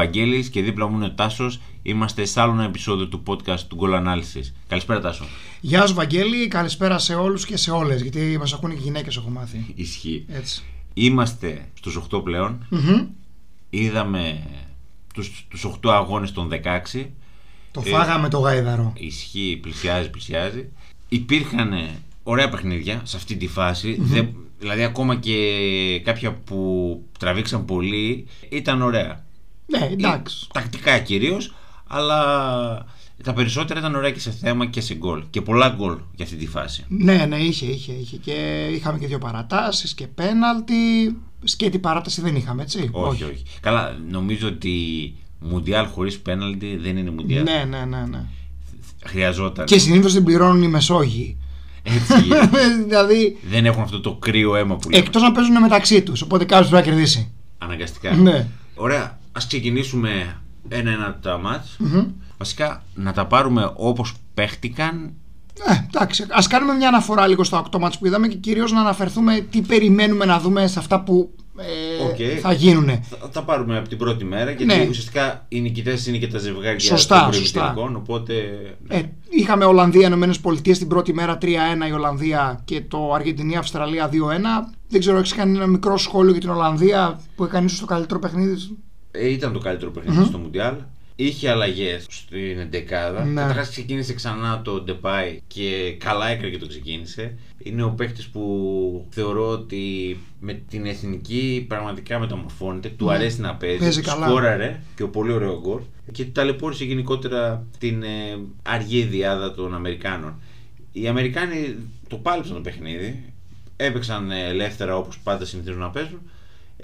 [0.00, 0.20] Καλησπέρα.
[0.20, 1.60] Είμαι ο Βαγγέλης και δίπλα μου είναι ο Τάσος.
[1.82, 4.52] Είμαστε σε άλλο ένα επεισόδιο του podcast του Goal Analysis.
[4.68, 5.24] Καλησπέρα Τάσο.
[5.60, 9.28] Γεια σου Βαγγέλη, καλησπέρα σε όλους και σε όλες, γιατί μας ακούνε και γυναίκες έχω
[9.28, 9.72] μάθει.
[9.74, 10.24] Ισχύει.
[10.28, 10.62] Έτσι.
[10.94, 12.66] Είμαστε στους 8 πλέον.
[12.68, 13.06] Μμμ.
[13.70, 14.42] Είδαμε
[15.14, 17.10] τους, τους 8 αγώνες των 16.
[17.70, 18.92] Το Ε, φάγαμε το γάιδαρο.
[18.96, 20.68] Ισχύει, πλησιάζει, πλησιάζει.
[21.08, 21.88] Υπήρχαν
[22.22, 28.82] ωραία παιχνίδια σε αυτή τη φαση Δεν, δηλαδή ακόμα και κάποια που τραβήξαν πολύ ήταν
[28.82, 29.24] ωραία.
[29.70, 30.36] Ναι, εντάξει.
[30.48, 31.54] Ε, Τακτικά κυρίως,
[31.86, 32.18] αλλά
[33.22, 35.24] τα περισσότερα ήταν ωραία και σε θέμα και σε γκολ.
[35.30, 36.84] Και πολλά γκολ για αυτή τη φάση.
[36.88, 38.16] Ναι, ναι, είχε, είχε, είχε.
[38.16, 40.74] Και είχαμε και δύο παρατάσεις και πέναλτι.
[41.44, 43.42] Σκέτη παράταση δεν είχαμε, έτσι; Όχι, όχι.
[43.60, 44.72] Καλά, νομίζω ότι
[45.40, 47.42] Μουντιάλ χωρίς πέναλτι δεν είναι Μουντιάλ.
[47.42, 48.24] Ναι, ναι, ναι, ναι.
[49.04, 49.64] Χρειαζόταν.
[49.66, 51.36] Και συνήθως την πληρώνουν οι Μεσόγειοι.
[51.82, 52.58] Έτσι γίνεται.
[52.86, 55.04] δηλαδή, δεν έχουν αυτό το κρύο αίμα που λέμε.
[55.04, 57.32] εκτός να παίζουν μεταξύ τους, οπότε κάποιος πρέπει να κερδίσει.
[57.58, 58.14] Αναγκαστικά.
[58.14, 58.48] Ναι.
[58.74, 59.18] Ωραία.
[59.32, 60.36] Α ξεκινήσουμε
[60.68, 61.76] ένα-ένα τα ματς.
[61.78, 62.04] Μμμ.
[62.38, 65.12] Βασικά να τα πάρουμε όπως παίχτηκαν.
[65.66, 68.80] Ε, εντάξει, ας κάνουμε μια αναφορά λίγο στα 8 ματς που είδαμε και κυρίως να
[68.80, 72.40] αναφερθούμε τι περιμένουμε να δούμε σε αυτά που ε, Οκ.
[72.40, 72.88] θα γίνουν.
[73.20, 74.86] Θα τα πάρουμε από την πρώτη μέρα γιατί Ναι.
[74.88, 77.60] ουσιαστικά οι νικητές είναι και τα ζευγάρια Σωστά, των σωστά.
[77.60, 78.32] προημιτελικών, Οπότε.
[78.88, 81.46] Ε, είχαμε Ολλανδία, Ηνωμένες Πολιτείες την πρώτη μέρα 3-1
[81.88, 84.14] η Ολλανδία και το Αργεντινή Αυστραλία 2-1.
[84.88, 88.20] Δεν ξέρω, έχεις κάνει ένα μικρό σχόλιο για την Ολλανδία που έκανε ίσως το καλύτερο
[88.20, 88.54] παιχνίδι;
[89.10, 90.74] Ε, ήταν το καλύτερο παιχνίδι στο Μουντιάλ.
[91.16, 93.24] Είχε αλλαγές στην εντεκάδα.
[93.24, 93.40] Ναι.
[93.40, 97.34] Καταρχάς ξεκίνησε ξανά το Ντεπάι και καλά έκανε και το ξεκίνησε.
[97.58, 102.88] Είναι ο παίχτη που θεωρώ ότι με την εθνική πραγματικά μεταμορφώνεται.
[102.88, 103.76] Του αρέσει να παίζει.
[103.76, 103.82] Ναι.
[103.82, 104.26] Παίζει καλά.
[104.26, 105.80] Σκόραρε και ο πολύ ωραίο γκολ.
[106.12, 110.40] Και ταλαιπώρησε γενικότερα την ε, αργή διάδα των Αμερικάνων.
[110.92, 111.76] Οι Αμερικάνοι
[112.08, 113.32] το πάλεψαν το παιχνίδι.
[113.76, 116.20] Έπαιξαν ε, ελεύθερα όπως πάντα συνηθίζουν να παίζουν.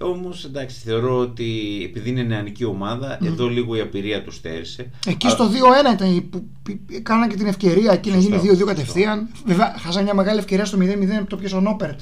[0.01, 4.91] Όμως εντάξει, θεωρώ ότι επειδή είναι νεανική ομάδα, εδώ λίγο η απειρία τους στέρισε.
[5.07, 8.29] Εκεί Α- στο 2-1 ήταν η που που- κάναν και την ευκαιρία εκεί να Σωστό,
[8.29, 8.65] γίνει 2-2 σωστό.
[8.65, 9.29] κατευθείαν.
[9.47, 12.01] Βέβαια, χάσαν μια μεγάλη ευκαιρία στο 0-0 που το πιέσε ο Νόπερτ.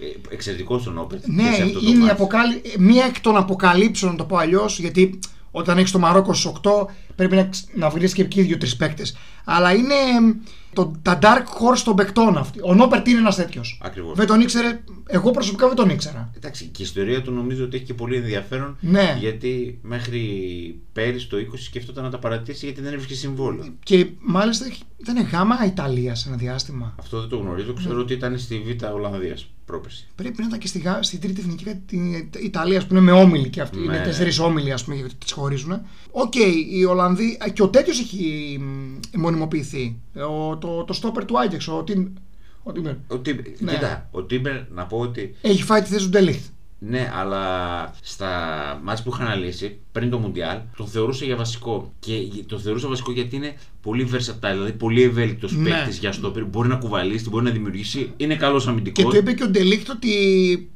[0.00, 1.26] Ε, Εξαιρετικός στον Όπερτ.
[1.26, 2.12] Ναι, και σε αυτό το είναι η μάτς.
[2.12, 2.62] αποκάλυ...
[2.78, 5.18] μία εκ των αποκαλύψεων, να το πω αλλιώς, γιατί
[5.50, 6.86] όταν έχεις το Μαρόκο στους 8
[7.16, 9.16] πρέπει να, ξ- να βρει και εκεί δύο-τρεις παίκτες.
[9.44, 10.32] Αλλά είναι εμ,
[10.76, 12.58] το, τα dark horse των παικτών αυτοί.
[12.62, 13.80] Ο Νόπερτ είναι ένας τέτοιος.
[13.82, 14.16] Ακριβώς.
[14.16, 16.30] Δεν τον ήξερε, εγώ προσωπικά δεν τον ήξερα.
[16.36, 18.76] Εντάξει, και η ιστορία του νομίζω ότι έχει και πολύ ενδιαφέρον.
[18.80, 19.16] Ναι.
[19.20, 20.20] Γιατί μέχρι
[20.92, 23.64] πέρυσι το 20 σκεφτόταν να τα παρατήσει γιατί δεν έβρισκε συμβόλαιο.
[23.82, 26.94] Και μάλιστα έχει- ήταν γάμα Ιταλία σε ένα διάστημα.
[26.98, 27.72] Αυτό δεν το γνωρίζω.
[27.72, 30.06] Ξέρω ότι ήταν στη Β' Ολλανδίας πρόπερση.
[30.14, 31.98] Πρέπει να ήταν και στη, Γα- στη τρίτη εθνική τη
[32.44, 33.78] Ιταλία που είναι με όμιλοι και αυτοί.
[33.78, 33.84] Ναι.
[33.84, 35.80] Είναι τέσσερις όμιλοι, ας πούμε, γιατί τις χωρίζουν.
[36.10, 36.34] Οκ,
[36.74, 37.38] οι Ολλανδοί.
[37.52, 39.96] και ο τέτοιος έχει μ, μονιμοποιηθεί.
[40.30, 42.06] Ο, το, το στόπερ του Άγιαξ, ο, Τιμ,
[42.62, 42.94] ο Τίμερ.
[43.08, 43.72] Ο Τίμπερ, Ναι.
[43.72, 46.44] κοίτα, ο Τίμπερ να πω ότι Έχει φάει τη θέση του Ντε Λιχτ.
[46.78, 48.30] Ναι, αλλά στα
[48.82, 51.92] ματς που είχα αναλύσει πριν το Μουντιάλ, τον θεωρούσα για βασικό.
[51.98, 52.12] Και
[52.46, 55.70] τον θεωρούσα βασικό γιατί είναι πολύ versatile, δηλαδή πολύ ευέλικτος Ναι.
[55.70, 56.44] παίκτης για στόπερ.
[56.44, 59.02] Μπορεί να κουβαλήσει, μπορεί να δημιουργήσει, είναι καλός Και αμυντικό.
[59.10, 60.10] του είπε και ο Ντε Λιχτ ότι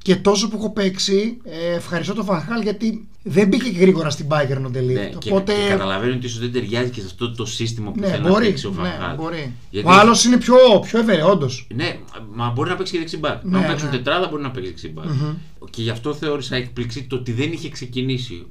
[0.03, 4.27] και τόσο που έχω παίξει, ε, ευχαριστώ τον Φαν Χάαλ γιατί δεν μπήκε γρήγορα στην
[4.29, 5.01] Bayern ο Ντε Λιχτ.
[5.01, 5.53] Ναι, και, Οπότε.
[5.53, 8.29] και καταλαβαίνω ότι ίσως δεν ταιριάζει και σε αυτό το σύστημα που ναι, θέλει να
[8.29, 8.47] μπορεί.
[8.47, 9.17] παίξει ο Ναι, Φαχάλ.
[9.17, 9.53] μπορεί.
[9.71, 11.67] Γιατί- Ο άλλος είναι πιο, πιο ευέλικτο, όντως.
[11.75, 11.99] Ναι,
[12.35, 13.45] μα μπορεί να παίξει και δεξί μπακ.
[13.45, 13.97] Ναι, να παίξουν ναι.
[13.97, 15.05] τετράδα μπορεί να παίξει δεξί μπακ.
[15.05, 15.35] Μμμ.
[15.71, 18.47] Και γι' αυτό θεώρησα έκπληξη το ότι δεν είχε ξεκινήσει.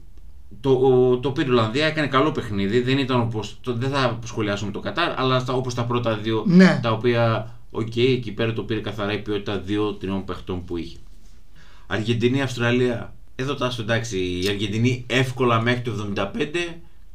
[0.62, 2.80] Το, ο- το πήρε η Ολλανδία, έκανε καλό παιχνίδι.
[2.82, 6.80] Δεν ήταν όπως, το, δεν θα σχολιάσουμε το Κατάρ, αλλά όπως τα πρώτα δύο Ναι.
[6.82, 10.98] τα οποία, οκ, εκεί πέρα το πήρε καθαρά η ποιότητα δύο-τριών παιχτών που είχε.
[11.88, 13.14] Αργεντινή, Αυστραλία.
[13.36, 16.28] Εδώ τάσο εντάξει, η Αργεντινή εύκολα μέχρι το 75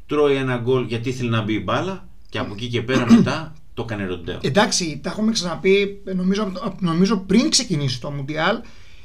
[0.06, 3.53] τρώει ένα γκολ γιατί ήθελε να μπει η μπάλα και από εκεί και πέρα μετά
[3.75, 4.39] το έκανε ροντέο.
[4.43, 8.59] Εντάξει, τα έχουμε ξαναπεί, νομίζω, νομίζω πριν ξεκινήσει το Μουντιάλ.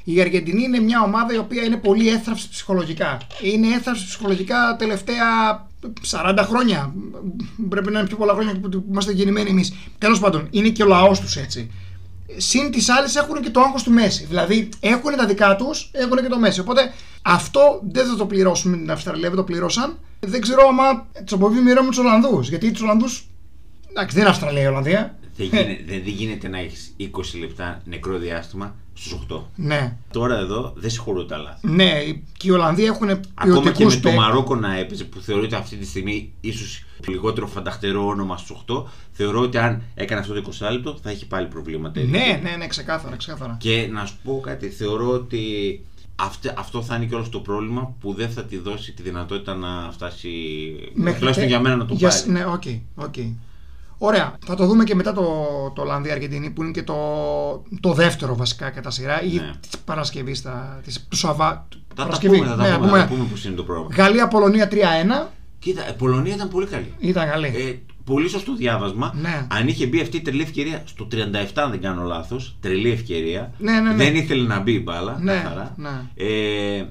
[0.04, 3.18] Η Αργεντινή είναι μια ομάδα η οποία είναι πολύ έθραυστη ψυχολογικά.
[3.42, 5.26] Είναι έθραυστη ψυχολογικά τελευταία
[6.10, 6.94] 40 χρόνια.
[7.68, 9.74] Πρέπει να είναι πιο πολλά χρόνια που είμαστε γεννημένοι εμείς.
[9.98, 11.70] Τέλος πάντων, είναι και ο λαός τους έτσι.
[12.36, 14.24] Συν τις άλλες έχουν και το άγχος του Μέση.
[14.24, 16.60] Δηλαδή έχουν τα δικά τους, έχουν και το Μέση.
[16.60, 16.92] Οπότε
[17.22, 19.98] αυτό δεν θα το πληρώσουν με την Αυστραλία, δεν το πληρώσαν.
[20.20, 22.48] Δεν ξέρω άμα του αποβεί μοιραίο με τους Ολλανδούς.
[22.48, 23.28] Γιατί τους Ολλανδούς.
[23.90, 25.18] Εντάξει, δεν είναι Αυστραλία η Ολλανδία.
[25.48, 29.40] Δεν γίνεται, δεν γίνεται να έχεις 20 λεπτά νεκρό διάστημα στους 8.
[29.56, 29.96] Ναι.
[30.10, 31.66] Τώρα εδώ δεν συγχωρούν τα λάθη.
[31.68, 32.02] Ναι,
[32.36, 35.76] και οι Ολλανδοί έχουν Ακόμα και ποιοτικού με το Μαρόκο να έπαιζε που θεωρείται αυτή
[35.76, 38.82] τη στιγμή ίσως λιγότερο φανταχτερό όνομα στους 8,
[39.12, 42.00] θεωρώ ότι αν έκανε αυτό το 20 λεπτό θα έχει πάλι προβλήματα.
[42.00, 43.56] Ναι, ναι, ναι, ξεκάθαρα, ξεκάθαρα.
[43.60, 45.44] Και να σου πω κάτι, θεωρώ ότι
[46.16, 49.54] αυτό, αυτό θα είναι και όλο το πρόβλημα που δεν θα τη δώσει τη δυνατότητα
[49.54, 50.28] να φτάσει.
[50.94, 52.30] τουλάχιστον τε- για μένα να το για- πάρει.
[52.30, 52.62] Ναι, OK,
[52.94, 53.14] OK.
[54.02, 54.38] Ωραία.
[54.46, 55.22] Θα το δούμε και μετά το,
[55.74, 56.94] το Ολλανδία-Αργεντινή που είναι και το,
[57.80, 59.50] το δεύτερο βασικά κατά σειρά ή Ναι.
[59.60, 60.42] της Παρασκευής,
[61.08, 62.36] του Σαββά, Τα τα Παρασκευή.
[62.36, 62.98] πούμε, θα τα Ναι, πούμε, πούμε.
[62.98, 63.94] θα τα πούμε πώς είναι το πρόγραμμα.
[63.96, 65.32] Γαλλία-Πολωνία 3-1.
[65.58, 66.92] Κοίτα, η Πολωνία ήταν πολύ καλή.
[66.98, 67.46] Ήταν καλή.
[67.46, 67.74] Ε,
[68.04, 69.14] πολύ σωστό διάβασμα.
[69.20, 69.46] Ναι.
[69.50, 73.52] Αν είχε μπει αυτή η τρελή ευκαιρία στο 37, αν δεν κάνω λάθος, τρελή ευκαιρία.
[73.58, 73.94] Ναι, ναι, ναι.
[74.04, 75.18] Δεν ήθελε να μπει η μπάλα.
[75.20, 75.74] Ναι, καθαρά.
[75.76, 75.88] ναι.
[76.14, 76.84] Ε,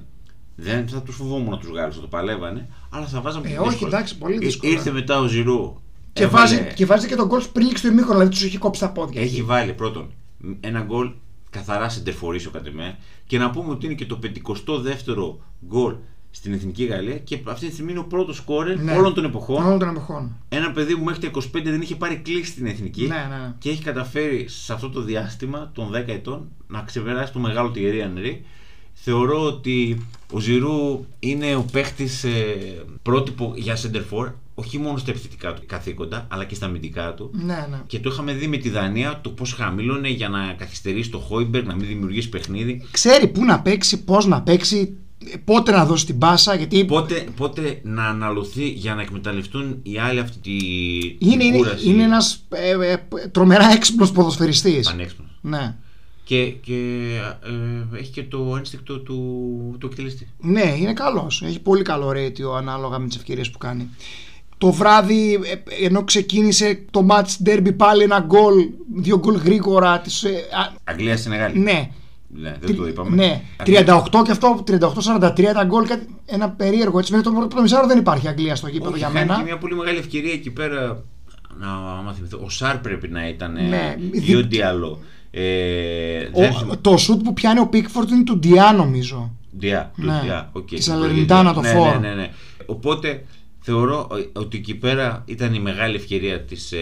[0.56, 2.70] δεν θα τους φοβόμουν τους Γάλλου, θα το παλεύανε.
[2.90, 3.96] Αλλά θα βάζαμε Ε, πιο όχι, δύσκολα.
[3.96, 4.72] εντάξει, πολύ Ε, δύσκολα.
[4.72, 5.82] Ήρθε μετά ο Ζηρού.
[6.14, 8.58] Και, έβαλε- βάζει, και βάζει και τον γκολ πριν λήξει το ημίχρονο, δηλαδή τους έχει
[8.58, 9.22] κόψει τα πόδια.
[9.22, 10.12] Έχει βάλει πρώτον
[10.60, 11.12] ένα γκολ
[11.50, 12.98] καθαρά σεντερφορίσιο κατά με
[13.28, 15.36] και να πούμε ότι είναι και το 52ο
[15.68, 15.96] γκολ
[16.32, 18.92] στην Εθνική Γαλλία και αυτή τη στιγμή είναι ο πρώτος σκόρερ Ναι.
[18.92, 19.64] όλων των εποχών.
[19.66, 20.36] Όλων των εποχών.
[20.50, 23.54] Ένα παιδί που μέχρι τα 25 δεν είχε πάρει κλίση στην Εθνική Ναι, ναι.
[23.58, 28.02] και έχει καταφέρει σε αυτό το διάστημα των 10 ετών να ξεπεράσει το μεγάλο Τιερή
[28.02, 28.46] Ανρή.
[28.94, 32.26] Θεωρώ ότι ο Ζηρού είναι ο παίχτης
[33.02, 37.32] πρότυπο για center for, όχι μόνο στα επιθετικά του καθήκοντα, αλλά και στα αμυντικά του.
[37.34, 37.82] Ναι, ναι.
[37.88, 41.66] Και το είχαμε δει με τη Δανία το πώς χαμήλωνε για να καθυστερήσει το Χόιμπερ,
[41.66, 42.88] να μην δημιουργήσει παιχνίδι.
[42.92, 44.98] Ξέρει πού να παίξει, πώς να παίξει,
[45.46, 46.56] πότε να δώσει την πάσα.
[46.56, 50.56] Γιατί Πότε, πότε να αναλωθεί για να εκμεταλλευτούν οι άλλοι αυτή τη
[51.26, 51.90] είναι, την είναι, κούραση.
[51.90, 52.98] είναι ένας ε, ε,
[53.32, 54.88] τρομερά έξυπνος ποδοσφαιριστής.
[54.88, 55.30] Πανέξυπνος.
[55.42, 55.76] Ναι.
[56.24, 57.06] Και, και
[57.94, 60.28] ε, έχει και το ένστικτο του, του εκτελεστή.
[60.40, 61.42] ναι, είναι καλός.
[61.46, 63.90] Έχει πολύ καλό ratio ανάλογα με τις ευκαιρίες που κάνει.
[64.60, 68.54] Το βράδυ, ε, ενώ ξεκίνησε το match derby πάλι ένα γκολ,
[68.96, 70.00] δύο γκολ γρήγορα.
[70.00, 71.60] Τις, ε, α, Αγγλία Σενεγάλη.
[71.60, 71.90] ναι,
[72.28, 73.16] Ναι, δεν το είπαμε.
[73.16, 77.12] Ναι, 38 και αυτό, 38-43 τα γκολ, κάτι- ένα περίεργο έτσι.
[77.12, 79.38] Μέχρι το πρώτο μισάρο δεν υπάρχει Αγγλία στο γήπεδο Όχι, για χάνει μένα.
[79.38, 81.04] και μια πολύ μεγάλη ευκαιρία εκεί πέρα.
[81.60, 82.40] Να άμα θυμηθώ.
[82.46, 83.54] Ο Σάρ πρέπει να ήταν.
[83.70, 85.00] Ναι, ή ο δι- Ντιαλό.
[85.32, 86.72] Ε, δεν θυμάμαι.
[86.72, 89.32] Ο, το σουτ που πιάνει ο Πίκφορντ είναι του Ντιά νομίζω.
[89.52, 90.20] Διά, του Ναι.
[90.24, 90.68] Διά, οκ.
[90.68, 92.00] Της το Σαλερνιτάνα το ναι, φορ.
[92.00, 92.30] Ναι, ναι, ναι.
[92.66, 93.24] Οπότε
[93.70, 96.72] θεωρώ ε, ότι εκεί πέρα ήταν η μεγάλη ευκαιρία της.
[96.72, 96.78] Ε,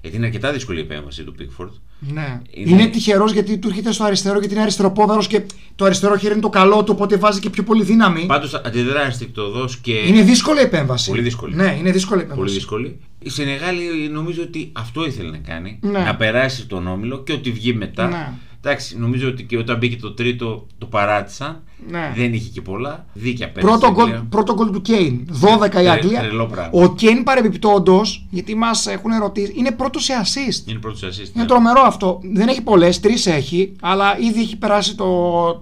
[0.00, 1.70] γιατί είναι αρκετά δύσκολη η επέμβαση του Πίκφορντ.
[2.12, 2.40] Ναι.
[2.50, 5.42] Είναι- Είναι, τυχερός γιατί του έρχεται στο αριστερό γιατί είναι αριστεροπόδαρος και
[5.76, 8.26] το αριστερό χέρι είναι το καλό του, οπότε βάζει και πιο πολύ δύναμη.
[8.26, 9.92] Πάντως αντιδρά ενστικτοδό και.
[9.92, 11.08] Είναι δύσκολη η επέμβαση.
[11.10, 11.54] Πολύ δύσκολη.
[11.54, 12.40] Ναι, είναι δύσκολη η επέμβαση.
[12.40, 12.98] Πολύ δύσκολη.
[13.18, 15.78] Η Σενεγάλη νομίζω ότι αυτό ήθελε να κάνει.
[15.82, 15.98] Ναι.
[15.98, 18.06] Να περάσει τον όμιλο και ότι βγει μετά.
[18.08, 18.32] Ναι.
[18.64, 21.62] Εντάξει, νομίζω ότι και όταν μπήκε το τρίτο το παράτησαν.
[21.88, 22.12] Ναι.
[22.16, 23.04] Δεν είχε και πολλά.
[23.12, 23.72] Δίκαια πέρασε.
[23.72, 24.26] Πρώτο η γκολ, Αγγλία.
[24.30, 25.28] πρώτο γκολ του Κέιν.
[25.40, 26.20] 12 η Τρε- Αγγλία.
[26.20, 26.70] τρελό πράγμα.
[26.82, 30.68] Ο Κέιν παρεμπιπτόντως, γιατί μας έχουν ερωτήσει, είναι πρώτος σε assist.
[30.70, 31.18] Είναι πρώτος assist.
[31.18, 31.44] Είναι ναι.
[31.44, 32.20] τρομερό αυτό.
[32.32, 35.04] Δεν έχει πολλές, τρεις έχει, αλλά ήδη έχει περάσει το,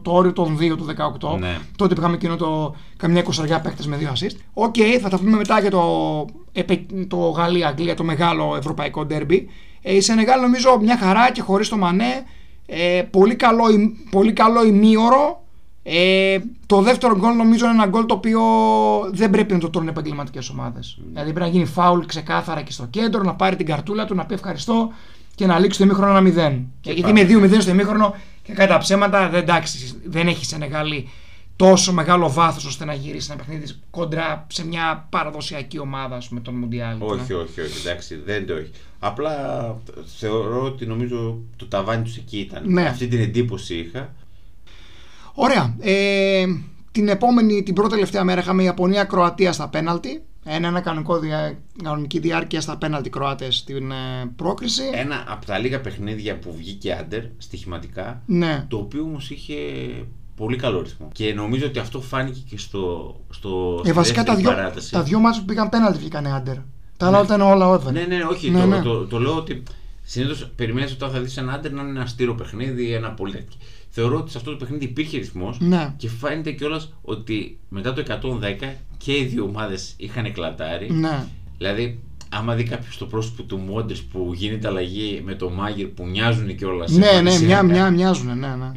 [0.03, 0.87] το όριο των 2 του
[1.31, 1.39] 18.
[1.39, 1.59] Ναι.
[1.77, 4.37] Τότε που είχαμε εκείνο το καμιά εικοσαριά παίχτε με δύο assist.
[4.53, 9.49] Οκ, θα τα πούμε μετά για το, επε- το Γαλλία-Αγγλία, το μεγάλο ευρωπαϊκό ντέρμπι.
[9.83, 12.25] Ε, η Σενεγάλη νομίζω μια χαρά και χωρίς το Μανέ.
[12.71, 15.43] Ε, πολύ, καλό, ημ- πολύ καλό ημίωρο.
[15.83, 18.41] Ε, το δεύτερο γκολ νομίζω είναι ένα γκολ το οποίο
[19.13, 20.99] δεν πρέπει να το τρώνε επαγγελματικές ομάδες.
[21.13, 24.25] Δηλαδή πρέπει να γίνει φάουλ ξεκάθαρα και στο κέντρο, να πάρει την καρτούλα του, να
[24.27, 24.89] πει ευχαριστώ
[25.35, 26.63] και να λήξει το ημίχρονο ένα 0.
[26.81, 27.41] Και γιατί πάμε.
[27.41, 31.09] με 2-0 στο ημίχρονο και κατά τα ψέματα δεν, εντάξει, δεν έχει Σενεγάλη
[31.59, 36.41] τόσο μεγάλο βάθος ώστε να γυρίσει ένα παιχνίδι κοντρά σε μια παραδοσιακή ομάδα, ας πούμε,
[36.41, 36.97] τον Μουντιάλ.
[37.01, 38.71] Όχι, όχι, όχι, εντάξει, δεν το έχει.
[38.99, 39.75] Απλά
[40.19, 42.63] θεωρώ ότι νομίζω το ταβάνι τους εκεί ήταν.
[42.67, 42.83] Ναι.
[42.87, 44.15] Αυτή την εντύπωση είχα.
[45.35, 45.77] Ωραία.
[45.81, 46.45] Ε,
[46.93, 50.23] την επόμενη, την πρώτη τελευταία μέρα είχαμε Ιαπωνία-Κροατία στα πέναλτι.
[50.45, 53.95] Ένα, ένα κανονικό δια, κανονική διάρκεια στα πέναλτι Κροάτες στην ε,
[54.37, 54.83] πρόκριση.
[54.93, 58.65] Ένα από τα λίγα παιχνίδια που βγήκε άντερ στοιχηματικά, Ναι.
[58.69, 59.55] το οποίο όμως είχε
[60.39, 61.09] πολύ καλό ρυθμό.
[61.13, 64.93] Και νομίζω ότι αυτό φάνηκε και στο, στο Ε, στη βασικά τα δεύτερη δυο, παράταση.
[64.93, 66.57] τα δυο μάτια που πήγαν πέναλτι βγήκαν άντερ.
[66.97, 67.93] Τα άλλα ήταν όλα over.
[67.93, 68.51] Ναι, ναι, όχι.
[68.51, 68.83] Ναι, το, ναι.
[68.83, 69.63] Το, το, λέω ότι
[70.03, 73.65] συνήθως περιμένεις όταν θα δεις ένα άντερ να είναι ένα αστήρο παιχνίδι, ένα πολύ τακτικό.
[73.91, 75.95] Θεωρώ ότι σε αυτό το παιχνίδι υπήρχε ρυθμός Ναι.
[75.97, 80.93] και φαίνεται κιόλας ότι μετά το 110 και οι δύο ομάδες είχαν εκλατάρει.
[80.93, 81.25] Ναι.
[81.59, 86.07] Δηλαδή, άμα δει κάποιος το πρόσωπο του Μόντες που γίνεται αλλαγή με το Μάγερ που
[86.07, 86.91] μοιάζουν κιόλας.
[86.91, 88.73] Ναι, ναι, μια, μια, μοιάζουν, ναι, ναι.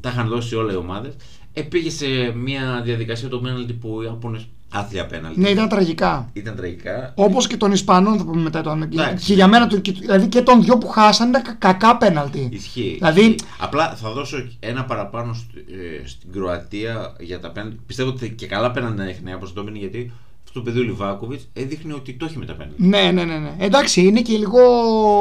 [0.00, 1.14] Ε, τα είχαν δώσει όλα οι ομάδες.
[1.52, 4.46] Ε, πήγε σε μια διαδικασία το πέναλτι που οι Ιάπωνες.
[4.72, 5.40] Άθλια πέναλτι.
[5.40, 6.30] Ναι, ήταν τραγικά.
[6.32, 7.12] Ήταν τραγικά.
[7.16, 8.62] Όπως και των Ισπανών, θα πούμε μετά.
[8.62, 9.26] Το, Εντάξει.
[9.26, 12.48] και για μένα, το- και- δηλαδή και των δυο που χάσαν ήταν κα- κακά πέναλτι.
[12.52, 12.94] Ισχύει.
[12.98, 13.36] Δηλαδή- ισχύει.
[13.58, 17.78] Απλά θα δώσω ένα παραπάνω σ- ε, στην Κροατία για τα πέναλτι.
[17.86, 20.12] Πιστεύω ότι και καλά πέναλτι να έχει νέα προσδόμενη γιατί
[20.50, 22.86] αυτό το παιδί ο Λιβάκοβιτς έδειχνε ότι το έχει με τα πέναλτι.
[22.86, 23.54] Ναι, ναι, ναι, ναι.
[23.58, 24.58] Εντάξει, είναι και λίγο.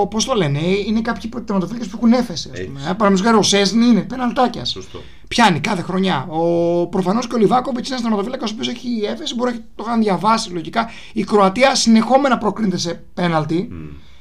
[0.09, 2.49] Πώς το λένε, είναι κάποιοι τερματοφύλακε που έχουν έφεση.
[2.53, 2.71] Έτσι.
[2.73, 4.69] Παραδείγματος χάρη ο Σέσνη είναι πέναλτάκιας.
[4.69, 5.01] Σωστό.
[5.27, 6.27] Πιάνει κάθε χρονιά.
[6.29, 9.65] Ο, Προφανώς και ο Λιβάκοβιτς είναι ένας τερματοφύλακα ο οποίος έχει έφεση, μπορεί να έχει-
[9.75, 10.89] το είχαν διαβάσει λογικά.
[11.13, 13.69] Η Κροατία συνεχόμενα προκρίνεται σε πέναλτι.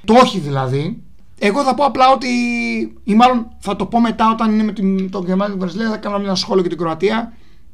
[0.04, 1.02] Το όχι δηλαδή.
[1.38, 2.28] Εγώ θα πω απλά ότι.
[3.04, 5.90] ή μάλλον θα το πω μετά όταν είναι με την, τον Γερμανία και την Βραζιλία.
[5.90, 7.32] Θα κάνω ένα σχόλιο για την Κροατία.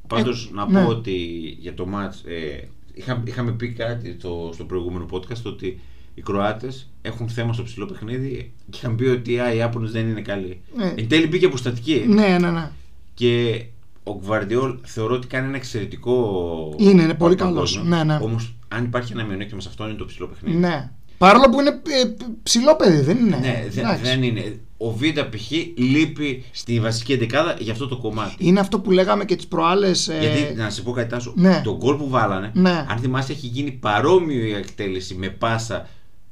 [0.08, 0.82] Πάντως Ε, να ναι.
[0.84, 1.12] πω ότι
[1.58, 5.80] για το match ε, είχα, είχαμε πει κάτι το, στο προηγούμενο podcast ότι
[6.14, 10.08] οι Κροάτες έχουν θέμα στο ψηλό παιχνίδι και είχαν πει ότι α, οι Ιάπωνε δεν
[10.08, 10.60] είναι καλοί.
[10.76, 10.92] Ναι.
[10.96, 12.70] Εν τέλει μπήκε αποστατική Ναι, ναι, ναι.
[13.14, 13.64] και
[14.02, 16.74] ο Γκβαρδιόλ θεωρώ ότι κάνει ένα εξαιρετικό.
[16.76, 17.82] Είναι, είναι πολύ καλός.
[17.84, 18.18] Ναι, ναι.
[18.22, 20.56] Όμως, αν υπάρχει ένα μειονέκτημα σε αυτό, είναι το ψηλό παιχνίδι.
[20.56, 20.90] Ναι.
[21.18, 23.36] Παρόλο που είναι ε, ψηλό παιδί, δεν είναι.
[23.36, 24.02] Ναι, δεν, Εντάξει.
[24.02, 24.60] δεν είναι.
[24.84, 25.50] Ο Βίντα π.χ.
[25.76, 28.34] λείπει στη βασική εντεκάδα για αυτό το κομμάτι.
[28.38, 30.10] Είναι αυτό που λέγαμε και τις προάλλες.
[30.20, 31.60] Γιατί, να σε πω κάτι Τάσο, ναι.
[31.64, 32.86] το γκολ που βάλανε, Ναι.
[32.88, 35.88] αν θυμάσαι, έχει γίνει παρόμοιο η εκτέλεση με πάσα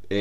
[0.08, 0.18] ε,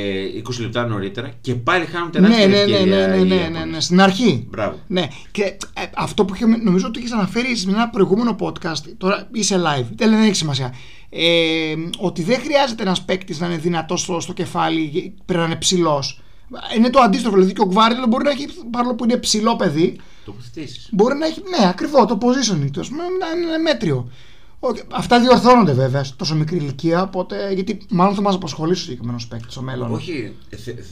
[0.50, 3.36] 20 λεπτά νωρίτερα και πάλι χάνουν τεράστια ναι, ναι, ναι, ευκαιρία ναι, ναι, οι ναι,
[3.36, 3.66] ναι, Ιαπωνές.
[3.66, 4.48] ναι, στην αρχή.
[4.50, 4.78] Μπράβο.
[4.88, 5.58] Ναι, και ε,
[5.96, 10.14] αυτό που είχε, νομίζω ότι είχες αναφέρει σε ένα προηγούμενο podcast, τώρα είσαι live, δεν
[10.14, 10.74] έχει σημασία.
[11.10, 15.56] Ε, ότι δεν χρειάζεται ένας παίκτης να είναι δυνατός στο, στο κεφάλι, πρέπει να είναι
[15.56, 16.22] ψηλός.
[16.78, 17.36] Είναι το αντίστροφο.
[17.36, 20.88] Δηλαδή και ο Γκβάρντιολ μπορεί να έχει, παρόλο που είναι ψηλό παιδί, Τοποθετήσεις.
[20.92, 21.42] μπορεί να έχει.
[21.60, 22.80] Ναι, ακριβώς το positioning του.
[22.80, 24.10] ας πούμε, Να είναι μέτριο.
[24.64, 28.84] Οκ, Αυτά διορθώνονται βέβαια σε τόσο μικρή ηλικία, οπότε, γιατί μάλλον θα μας απασχολήσει ο
[28.84, 29.94] συγκεκριμένος παίκτης στο μέλλον.
[29.94, 30.34] Όχι,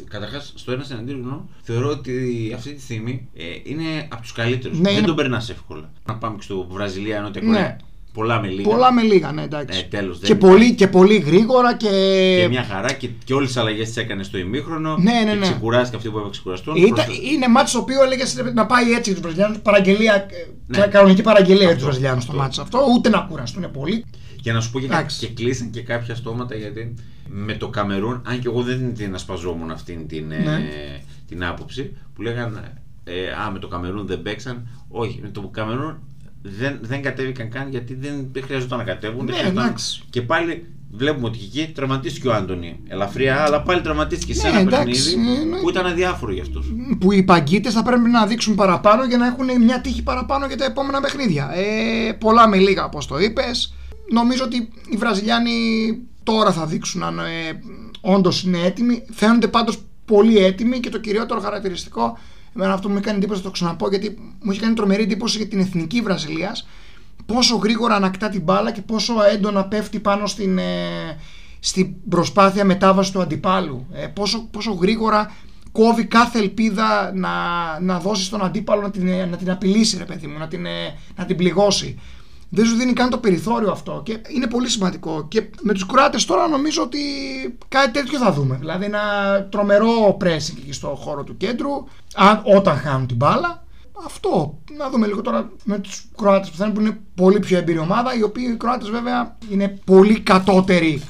[0.09, 4.77] καταρχάς στο ένα εναντίον θεωρώ ότι αυτή τη στιγμή ε, είναι από τους καλύτερους.
[4.77, 5.89] Ναι, Δεν είναι- τον περνάς εύκολα.
[6.05, 7.77] Να πάμε και στο Βραζιλία, Νότια Ναι.
[8.13, 8.39] Κορέα.
[8.39, 8.69] Πολλά με λίγα.
[8.69, 9.79] Πολλά με λίγα, ναι, εντάξει.
[9.79, 11.87] Ε, τέλος, και, δεν- πολύ, και πολύ γρήγορα και.
[12.41, 14.97] Και μια χαρά και, και όλες τις αλλαγές τις έκανε στο ημίχρονο.
[14.97, 15.41] Ναι, ναι, Και ναι.
[15.41, 16.75] ξεκουράστηκε αυτοί που έπρεπε να ξεκουραστούν.
[16.75, 19.57] Ήταν, Προς- είναι μάτσο το οποίο έλεγες να πάει έτσι για τους Βραζιλιάνους.
[19.59, 20.87] Παραγγελία, ε, Ναι.
[20.87, 22.43] κανονική παραγγελία για τους Αυτό, Βραζιλιάνους στο αυτό.
[22.43, 22.79] μάτσο αυτό.
[22.95, 24.05] Ούτε να κουραστούν πολύ.
[24.41, 25.19] Για να σου πω και, Εντάξει.
[25.19, 26.93] και κλείσαν και κάποια στόματα γιατί
[27.27, 30.69] με το Καμερούν, αν και εγώ δεν την ασπαζόμουν αυτήν την, ε, Ναι.
[31.27, 32.73] την άποψη, που λέγανε
[33.03, 34.67] ε, Α, με το Καμερούν δεν παίξαν.
[34.89, 35.99] Όχι, με το Καμερούν
[36.41, 39.25] δεν, δεν κατέβηκαν καν γιατί δεν, δεν χρειαζόταν να κατέβουν.
[39.25, 40.01] Ναι, δεν χρειαζόταν- εντάξει.
[40.09, 42.79] Και πάλι βλέπουμε ότι εκεί τραυματίστηκε ο Άντωνη.
[42.87, 45.57] Ελαφριά, αλλά πάλι τραυματίστηκε σε Ναι, ένα εντάξει, παιχνίδι ναι.
[45.59, 46.73] που ήταν αδιάφορο για αυτούς.
[46.99, 50.57] Που οι παγκίτες θα πρέπει να δείξουν παραπάνω για να έχουν μια τύχη παραπάνω για
[50.57, 51.51] τα επόμενα παιχνίδια.
[51.53, 53.73] Ε, πολλά με λίγα, όπως το είπες.
[54.11, 55.51] Νομίζω ότι οι Βραζιλιάνοι
[56.23, 57.23] τώρα θα δείξουν αν ε,
[58.01, 59.03] όντως είναι έτοιμοι.
[59.11, 62.17] Φαίνονται πάντως πολύ έτοιμοι και το κυριότερο χαρακτηριστικό,
[62.55, 65.37] εμένα αυτό που μου έκανε εντύπωση, θα το ξαναπώ, γιατί μου είχε κάνει τρομερή εντύπωση
[65.37, 66.67] για την εθνική Βραζιλίας.
[67.25, 70.63] Πόσο γρήγορα ανακτά την μπάλα και πόσο έντονα πέφτει πάνω στην, ε,
[71.59, 73.87] στην προσπάθεια μετάβασης του αντιπάλου.
[73.93, 75.31] Ε, πόσο, πόσο γρήγορα
[75.71, 77.29] κόβει κάθε ελπίδα να,
[77.79, 80.65] να δώσει στον αντίπαλο να την, ε, να την απειλήσει, ρε παιδί μου, να την,
[80.65, 81.99] ε, να την πληγώσει.
[82.49, 85.27] Δεν σου δίνει καν το περιθώριο αυτό και είναι πολύ σημαντικό.
[85.27, 86.99] Και με τους Κροάτες τώρα νομίζω ότι
[87.67, 88.55] κάτι τέτοιο θα δούμε.
[88.59, 89.01] Δηλαδή ένα
[89.51, 91.71] τρομερό pressing εκεί στο χώρο του κέντρου,
[92.15, 93.67] αν, όταν χάνουν την μπάλα.
[94.05, 94.59] Αυτό.
[94.77, 97.77] Να δούμε λίγο τώρα με τους Κροάτες που θα είναι που είναι πολύ πιο εμπειρή
[97.77, 101.01] ομάδα, οι οποίοι οι Κροάτες βέβαια είναι πολύ κατώτεροι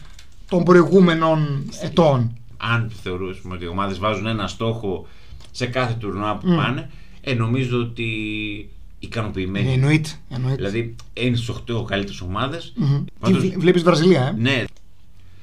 [0.50, 2.38] των προηγούμενων ετών.
[2.58, 5.08] αν θεωρούσαμε ότι οι ομάδες βάζουν ένα στόχο
[5.52, 6.90] σε κάθε τουρνουά που πάνε,
[7.22, 8.10] ε, νομίζω ότι
[9.00, 9.70] ικανοποιημένοι.
[9.70, 10.10] Ε, Εννοείται.
[10.30, 10.56] εννοείται.
[10.56, 12.74] Δηλαδή είναι στις 8 καλύτερες ομάδες.
[12.76, 13.04] Μμμ.
[13.26, 14.64] Τι βλέ- βλέπεις Βραζιλία, ε; Ναι,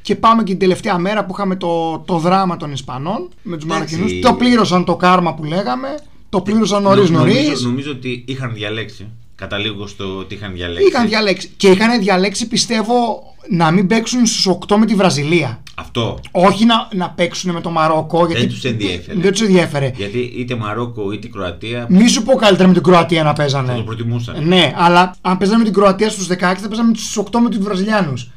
[0.03, 3.65] Και πάμε και την τελευταία μέρα που είχαμε το, το δράμα των Ισπανών με τους
[3.65, 3.97] Εντάξει.
[3.97, 4.23] Μαροκινούς.
[4.31, 5.89] Το πλήρωσαν το κάρμα που λέγαμε.
[6.29, 7.35] Το πλήρωσαν νωρίς νο- νωρίς.
[7.45, 9.09] Νομίζω, νομίζω ότι είχαν διαλέξει.
[9.37, 10.89] Καταλήγω στο ότι είχαν διαλέξει.
[10.89, 11.49] Είχαν διαλέξει.
[11.57, 15.63] Και είχαν διαλέξει, πιστεύω, να μην παίξουν στους 8 με τη Βραζιλία.
[15.75, 16.19] Αυτό.
[16.31, 18.27] Όχι να, να παίξουν με το Μαρόκο.
[18.27, 19.21] Γιατί τους ενδιέφερε.
[19.21, 19.93] Δεν τους ενδιέφερε.
[19.97, 23.75] Γιατί είτε Μαρόκο είτε Κροατία Μη σου πω καλύτερα με την Κροατία να θα παίζανε.
[23.75, 24.47] το προτιμούσαν.
[24.47, 27.59] Ναι, αλλά αν παίζανε με την Κροατία στους 16 θα παίζανε στους 8 με τους
[27.59, 28.31] Βραζιλιάνους.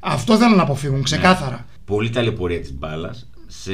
[0.00, 1.66] Αυτό θέλουν να αποφύγουν, ξεκάθαρα.
[1.84, 3.72] Πολύ ταλαιπωρία της μπάλας σε,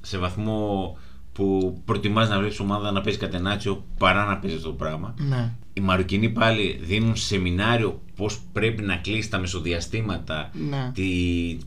[0.00, 0.96] σε βαθμό
[1.32, 5.14] που προτιμάς να βλέπεις ομάδα να παίζει κατενάτσιο παρά να παίζεις αυτό το πράγμα.
[5.18, 5.50] Ναι.
[5.74, 10.90] Οι Μαροκινοί πάλι δίνουν σεμινάριο πώς πρέπει να κλείσει τα μεσοδιαστήματα, Ναι.
[10.94, 11.04] τι,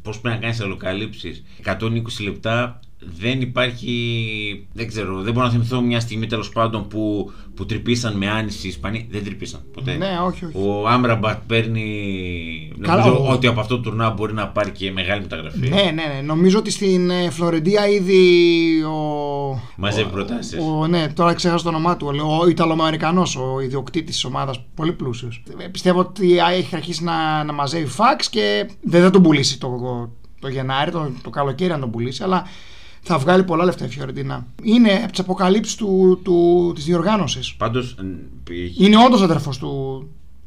[0.01, 1.43] πώς πρέπει να κάνεις αλλοκαλύψει.
[1.63, 2.79] 120 λεπτά
[3.19, 4.67] δεν υπάρχει.
[4.74, 8.65] Δεν ξέρω, δεν μπορώ να θυμηθώ μια στιγμή τέλος πάντων που, που τρυπήσαν με άνηση
[8.65, 9.07] οι Ισπανοί.
[9.12, 9.95] Δεν τρυπήσαν ποτέ.
[9.95, 10.57] Ναι, όχι, όχι.
[10.57, 12.71] Ο Άμραμπατ παίρνει.
[12.81, 15.59] Καλά, νομίζω ο- ότι από αυτό το τουρνά μπορεί να πάρει και μεγάλη μεταγραφή.
[15.59, 16.21] Ναι, ναι, ναι.
[16.25, 18.24] Νομίζω ότι στην ε, Φλωρεντία ήδη
[18.83, 19.59] ο.
[19.75, 20.59] Μαζεύει ο- προτάσεις.
[20.59, 22.07] Ο, ναι, τώρα ξέχασα το όνομά του.
[22.24, 25.43] Ο, ο Ιταλοαμερικανός, ο ιδιοκτήτης της ομάδας, πολύ πλούσιος.
[25.71, 29.69] Πιστεύω ότι έχει αρχίσει να, να μαζεύει φαξ και δεν θα τον πουλήσει το,
[30.39, 32.43] το Γενάρη, το, το καλοκαίρι αν τον πουλήσει, αλλά
[33.07, 34.47] θα βγάλει πολλά λεφτά η Φιωρεντίνα.
[34.63, 37.53] Είναι από τις αποκαλύψεις του, του, της διοργάνωσης.
[37.53, 37.95] Πάντως.
[38.77, 40.03] Είναι όντως αδερφός του,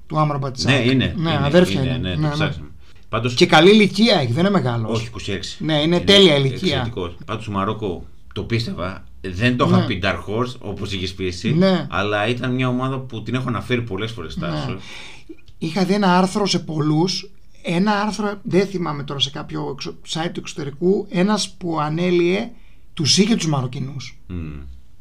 [0.07, 1.15] του Άμραμπα τη Ναι, είναι.
[1.17, 1.91] Ναι, είναι, αδέρφια είναι.
[1.91, 1.99] είναι.
[1.99, 2.29] Ναι, Ναι, το ναι.
[2.33, 2.67] ψάξαμε.
[3.09, 4.99] Πάντως, Και καλή ηλικία έχει, δεν είναι μεγάλος.
[4.99, 5.39] Όχι, 26.
[5.59, 6.93] Ναι, είναι τέλεια ηλικία.
[7.27, 9.05] Πάντως το Μαρόκο το πίστευα.
[9.21, 9.85] Δεν το είχα Ναι.
[9.87, 11.55] πει Dark Horse όπως είχες πει εσύ.
[11.55, 11.87] Ναι.
[11.91, 14.77] Αλλά ήταν μια ομάδα που την έχω αναφέρει πολλές φορές Τάσο.
[15.59, 17.31] Είχα δει ένα άρθρο σε πολλούς.
[17.71, 22.51] Ένα άρθρο, δεν θυμάμαι τώρα σε κάποιο εξω- site του εξωτερικού, ένας που ανέλυε
[22.95, 24.19] τους είχε τους Μαροκινούς.
[24.27, 24.37] Μμ.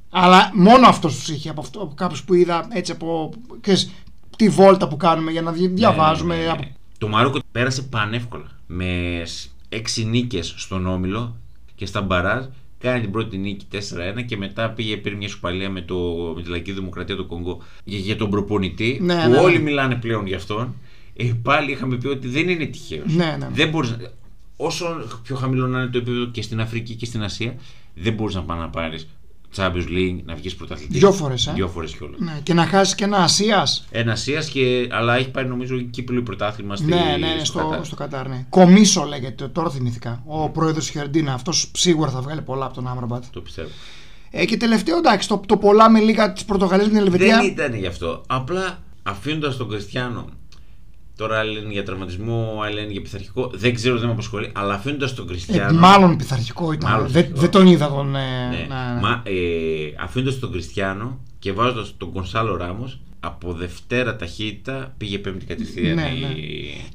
[0.10, 3.34] Αλλά μόνο αυτός τους είχε από, αυτό, από κάποιους που είδα έτσι από.
[3.62, 3.92] Ξέρεις,
[4.38, 6.36] τη βόλτα που κάνουμε για να δι- διαβάζουμε.
[6.36, 6.52] Ναι, ναι, ναι.
[6.52, 8.46] από- Το Μαρόκο πέρασε πανεύκολα.
[8.68, 9.22] Με
[9.70, 11.36] 6 νίκες στον Όμιλο
[11.76, 12.46] και στα μπαράζ
[12.80, 15.96] Κάνει την πρώτη νίκη 4-1 και μετά πήγε πήρε μια σουπαλία με, το,
[16.36, 19.38] με τη Λαϊκή Δημοκρατία του Κονγκό για, για τον προπονητή Ναι, που ναι, ναι.
[19.38, 20.76] όλοι μιλάνε πλέον γι' αυτόν.
[21.18, 23.14] Ε, πάλι είχαμε πει ότι δεν είναι τυχαίος.
[23.14, 23.48] Ναι, ναι.
[23.54, 23.98] Δεν μπορείς, να-
[24.56, 24.86] όσο
[25.24, 27.56] πιο χαμηλό να είναι το επίπεδο και στην Αφρική και στην Ασία,
[27.96, 29.08] δεν μπορείς να πάει να πάρεις
[29.56, 31.00] Champions League, να βγεις πρωταθλητής.
[31.00, 31.52] Δυο φορές, ε.
[31.56, 32.20] Δυο φορές κιόλας.
[32.20, 33.88] Ναι, και να χάσεις και ένα Ασίας.
[33.92, 34.88] Ένα Ασίας και.
[34.92, 37.86] Αλλά έχει πάρει νομίζω κύπελο πρωτάθλημα στη, Ναι, ναι, ναι, στο, στο, Κατάρ.
[37.86, 38.28] στο Κατάρ.
[38.28, 38.46] Ναι.
[38.50, 40.24] Κομίσο λέγεται, τώρα θυμηθήκα.
[40.26, 41.34] Ο πρόεδρος τη Χερντίνα.
[41.34, 43.24] Αυτός σίγουρα θα βγάλει πολλά από τον Άμραμπατ.
[43.32, 43.70] Το πιστεύω.
[44.32, 47.38] Ε, και τελευταίο, εντάξει, το, το πολλά με λίγα της Πορτογαλίας με την Ελβετία.
[47.38, 48.24] Δεν ήταν γι' αυτό.
[48.28, 50.26] Απλά αφήνοντας τον Κριστιανό.
[51.18, 53.52] Τώρα άλλοι λένε για τραυματισμό, άλλοι λένε για πειθαρχικό.
[53.54, 54.52] Δεν ξέρω, δεν με απασχολεί.
[54.56, 55.80] Αλλά αφήνοντας τον Ε, Κριστιανό.
[55.80, 56.92] μάλλον πειθαρχικό ήταν.
[56.92, 57.42] Μάλλον δεν, πειθαρχικό.
[57.42, 58.16] δεν τον είδα τον.
[58.16, 58.20] Ε,
[58.50, 58.56] Ναι.
[58.58, 59.02] ναι, ναι.
[59.02, 59.34] Μα ε,
[60.04, 65.96] αφήνοντας τον Κριστιανό και βάζοντας τον Κονσάλο Ράμος, από Δευτέρα ταχύτητα πήγε πέμπτη κατευθείαν.
[65.96, 66.28] Ναι, η- ναι.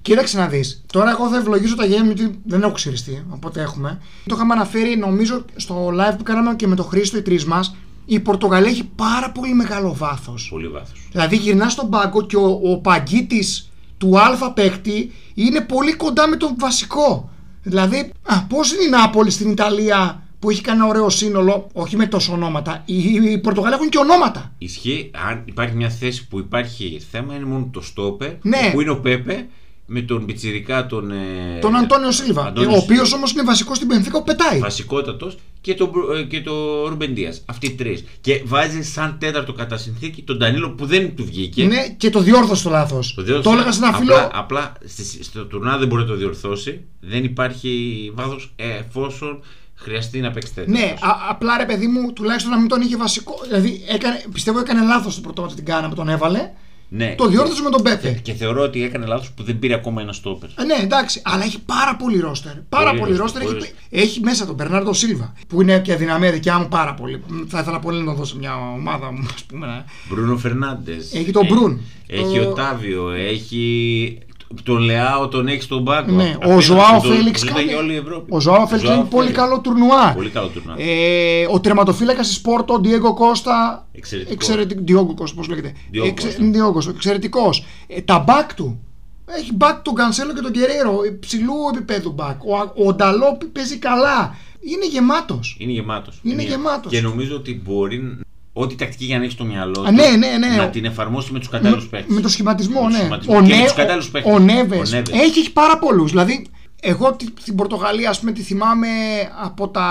[0.03, 0.85] Κοίταξε να δεις.
[0.93, 3.25] Τώρα, εγώ θα ευλογήσω τα γέννη γιατί δεν έχω ξυριστεί.
[3.31, 4.01] Οπότε έχουμε.
[4.27, 7.77] Το είχαμε αναφέρει, νομίζω, στο live που κάναμε και με τον Χρήστο, οι τρεις μας.
[8.07, 10.49] Η Πορτογαλία έχει πάρα πολύ μεγάλο βάθος.
[10.51, 11.01] Πολύ βάθος.
[11.11, 13.72] Δηλαδή, γυρνά στον πάγκο και ο, ο παγκίτης
[14.03, 17.31] του Α παίκτη είναι πολύ κοντά με τον βασικό.
[17.63, 18.13] Δηλαδή,
[18.49, 22.33] πώς είναι η Νάπολη στην Ιταλία που έχει κάνει ένα ωραίο σύνολο, όχι με τόσο
[22.33, 22.83] ονόματα.
[22.85, 24.53] Οι, οι, οι Πορτογαλοί έχουν και ονόματα.
[24.59, 28.31] Ισχύει, αν υπάρχει μια θέση που υπάρχει θέμα, είναι μόνο το στόπερ.
[28.43, 28.71] Ναι.
[28.73, 29.47] Που είναι ο Πέπε
[29.87, 31.11] με τον Πιτσιρικά τον.
[31.11, 32.45] ε, Τον Αντώνιο Σίλβα.
[32.47, 33.17] Αντώνιο ο οποίος Σίλβα.
[33.17, 34.59] όμως είναι βασικός στην Πενθήκα που πετάει.
[34.59, 37.43] Βασικότατος και το, Μπρου- ε, και το Ρουμπεν Δίας.
[37.47, 38.05] Αυτοί οι τρεις.
[38.21, 41.65] Και βάζει σαν τέταρτο κατά συνθήκη τον Ντανίλο που δεν του βγήκε.
[41.65, 43.15] Ναι, και το διόρθωσε το λάθος.
[43.15, 44.15] Το, Το, έλεγα σε ένα φίλο.
[44.15, 46.81] Απλά, απλά στη- στο τουρνά δεν μπορεί να το διορθώσει.
[47.01, 49.41] Δεν υπάρχει βάθος εφόσον
[49.75, 50.79] χρειαστεί να παίξει τέταρτο.
[50.79, 53.35] Ναι, α, απλά ρε παιδί μου, τουλάχιστον να μην τον είχε βασικό.
[53.49, 56.51] Δηλαδή, έκανε, πιστεύω έκανε λάθος το πρώτο μάτι την κάνα που τον έβαλε.
[56.95, 57.15] Ναι.
[57.19, 58.19] Το διόρθωσε με τον Και, Πέπε.
[58.23, 60.49] και θεωρώ ότι έκανε λάθος που δεν πήρε ακόμα ένα στόπερ.
[60.59, 62.53] Ε, ναι, εντάξει, αλλά έχει πάρα πολύ ρόστερ.
[62.69, 63.59] Πάρα Πολύ πολύ ρόστερ, ρόστερ.
[63.61, 67.23] πολύ Έχει, έχει μέσα τον Μπερνάρντο Σίλβα, που είναι και αδυναμία δικιά μου πάρα πολύ.
[67.49, 69.67] Θα ήθελα πολύ να τον δώσω μια ομάδα μου, ας πούμε.
[69.67, 71.15] να- Μπρούνο Φερνάντες.
[71.15, 71.81] Έχει τον Μπρούν-.
[72.07, 73.11] Έχει Το- Οτάβιο.
[73.11, 74.19] Έχει
[74.63, 76.13] τον Λεάο, τον έχεις στον πάγκο.
[76.13, 78.35] Ναι, ο Απέναντι Ζωάο τον- Φέληξ τον κάνει- κλαίγει όλη η Ευρώπη.
[78.35, 79.43] Ο Ζωάο Φέληξ Ζωάο είναι πολύ Φέληξ.
[79.45, 80.13] καλό τουρνουά.
[80.15, 80.75] Πολύ καλό τουρνουά.
[80.79, 83.87] Ε, ο τερματοφύλακας της Πόρτο, ο Ντιόγκο Κόστα.
[83.93, 84.33] Εξαιρετικό.
[84.35, 84.81] Εξαιρετικό.
[84.81, 85.73] Ντιόγκο Κόστα, πώς λέγεται.
[85.91, 86.51] Ντιόγκο Εξε- Κόστα.
[86.51, 87.65] Ντιόγκο Κόστα, Εξαιρετικός.
[87.87, 88.81] Ε, τα μπακ του.
[89.39, 90.99] Έχει μπακ τον Κανσέλο και τον Κεραίρο.
[91.07, 92.43] Υψηλού επίπεδου μπακ.
[92.45, 94.37] Ο, ο Νταλό παίζει καλά.
[94.61, 95.57] Είναι γεμάτος.
[95.59, 96.21] Είναι γεμάτος.
[96.23, 96.93] Είναι γεμάτος.
[96.93, 98.19] Και νομίζω ότι μπορεί
[98.53, 100.57] ό,τι τακτική για να έχεις στο μυαλό Α, του ναι, ναι, ναι.
[100.57, 102.15] να την εφαρμόσεις με τους κατάλληλους παίκτες.
[102.15, 102.99] Με το σχηματισμό, Με το ναι.
[102.99, 103.37] σχηματισμό.
[103.37, 104.33] Ο, Και Νέ, με τους κατάλληλους ο, παίκτες.
[104.35, 104.93] ο Νέβες.
[104.93, 105.21] Ο Νέβες.
[105.21, 106.11] Έχει, έχει πάρα πολλούς.
[106.11, 106.47] Δηλαδή,
[106.85, 108.87] εγώ τη- την Πορτογαλία, ας πούμε, τη θυμάμαι
[109.43, 109.87] από τα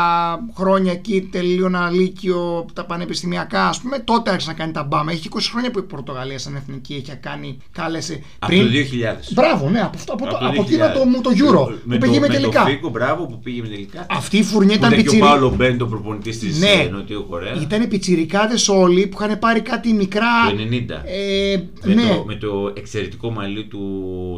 [0.55, 3.99] χρόνια εκεί, τελείωνα λύκειο, τα πανεπιστημιακά, ας πούμε.
[3.99, 5.11] Τότε άρχισε να κάνει τα μπάμα.
[5.11, 8.19] Έχει 20 χρόνια που η Πορτογαλία σαν εθνική έχει κάνει καλές.
[8.39, 9.33] Από το 2000.
[9.33, 10.65] Μπράβο, ναι, από, αυτό, από, το, το από 2000.
[10.65, 12.63] εκείνο το, το Euro Με που πήγε με το τελικά.
[12.65, 14.05] Φίγκο, μπράβο που πήγε με τελικά.
[14.09, 15.29] Αυτή η φουρνιά Που ήταν ήταν και ο πιτσιρι...
[15.31, 16.89] Πάολο Μπέντο προπονητής της Ναι.
[16.91, 17.53] Νοτιού Κορέα.
[17.61, 20.27] Ήταν πιτσιρικάδες όλοι που είχαν πάρει κάτι μικρά.
[20.49, 20.89] Το 90.
[21.05, 22.01] Ε, με, ναι.
[22.01, 23.79] το, με το εξαιρετικό μαλλί του,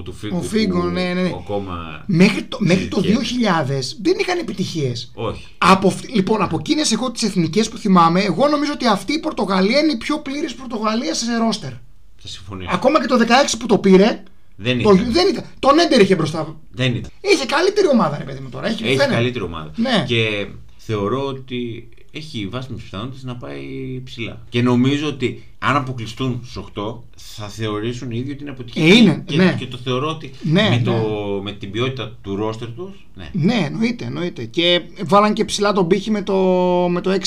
[0.05, 0.37] του Φίγκο.
[0.37, 1.27] Ο Φίγκο, που ναι, ναι, ναι.
[1.27, 2.03] Ακόμα.
[2.05, 3.79] Μέχρι το, μέχρι το 2000 συζητιέται.
[4.01, 5.12] δεν είχαν επιτυχίες.
[5.13, 5.47] Όχι.
[5.58, 9.19] Από, αυτ- λοιπόν, από εκείνες εγώ τις εθνικές που θυμάμαι, εγώ νομίζω ότι αυτή η
[9.19, 11.69] Πορτογαλία είναι η πιο πλήρης Πορτογαλίας σε ρόστερ.
[12.17, 12.69] Θα συμφωνήσω.
[12.73, 14.23] Ακόμα και το 16 που το πήρε.
[14.56, 15.12] Δεν Το, ήταν.
[15.12, 15.43] δεν ήταν.
[15.60, 16.56] Τον Έντερ είχε μπροστά.
[16.71, 17.12] Δεν ήταν.
[17.21, 18.67] Είχε καλύτερη ομάδα, ρε παιδί μου τώρα.
[18.67, 19.13] Έχει, Έχει φαίνεται.
[19.15, 19.71] καλύτερη ομάδα.
[19.75, 20.03] Ναι.
[20.08, 23.62] Και θεωρώ ότι έχει βάσιμε πιθανότητες να πάει
[24.04, 24.41] ψηλά.
[24.49, 28.84] Και νομίζω ότι αν αποκλειστούν στους 8, θα θεωρήσουν οι ίδιοι ότι είναι αποτυχία.
[28.84, 29.56] Ε, είναι, και, ναι.
[29.60, 30.82] και το θεωρώ ότι Ναι, με, ναι.
[30.82, 30.93] το,
[31.43, 33.06] με την ποιότητα του ρόστερ τους.
[33.15, 33.30] Ναι.
[33.34, 34.43] Ναι, εννοείται, εννοείται.
[34.43, 36.36] Και βάλαν και ψηλά τον πύχη με το,
[36.89, 37.17] με το 6-1.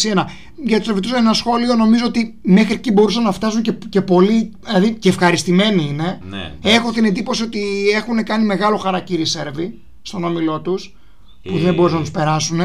[0.65, 4.53] Για τους Ελβετού, ένα σχόλιο νομίζω ότι μέχρι εκεί μπορούσαν να φτάσουν και, και πολύ.
[4.65, 6.21] Δηλαδή και ευχαριστημένοι είναι.
[6.29, 6.55] Ναι.
[6.63, 10.95] Έχω την εντύπωση ότι έχουν κάνει μεγάλο χαρακτήρι οι Σέρβοι στον όμιλό τους
[11.43, 12.61] που Ε, δεν μπορούσαν να τους περάσουν.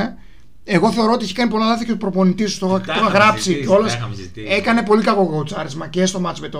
[0.63, 2.67] Εγώ θεωρώ ότι έχει κάνει πολλά λάθη και ο προπονητής του.
[2.67, 3.91] Το, είχα- το είχα είχαμε γράψει συζητήσει, κιόλας.
[3.91, 4.47] τα είχαμε συζητήσει.
[4.49, 6.59] Έκανε πολύ κακό κοουτσάρισμα και στο μάτς με το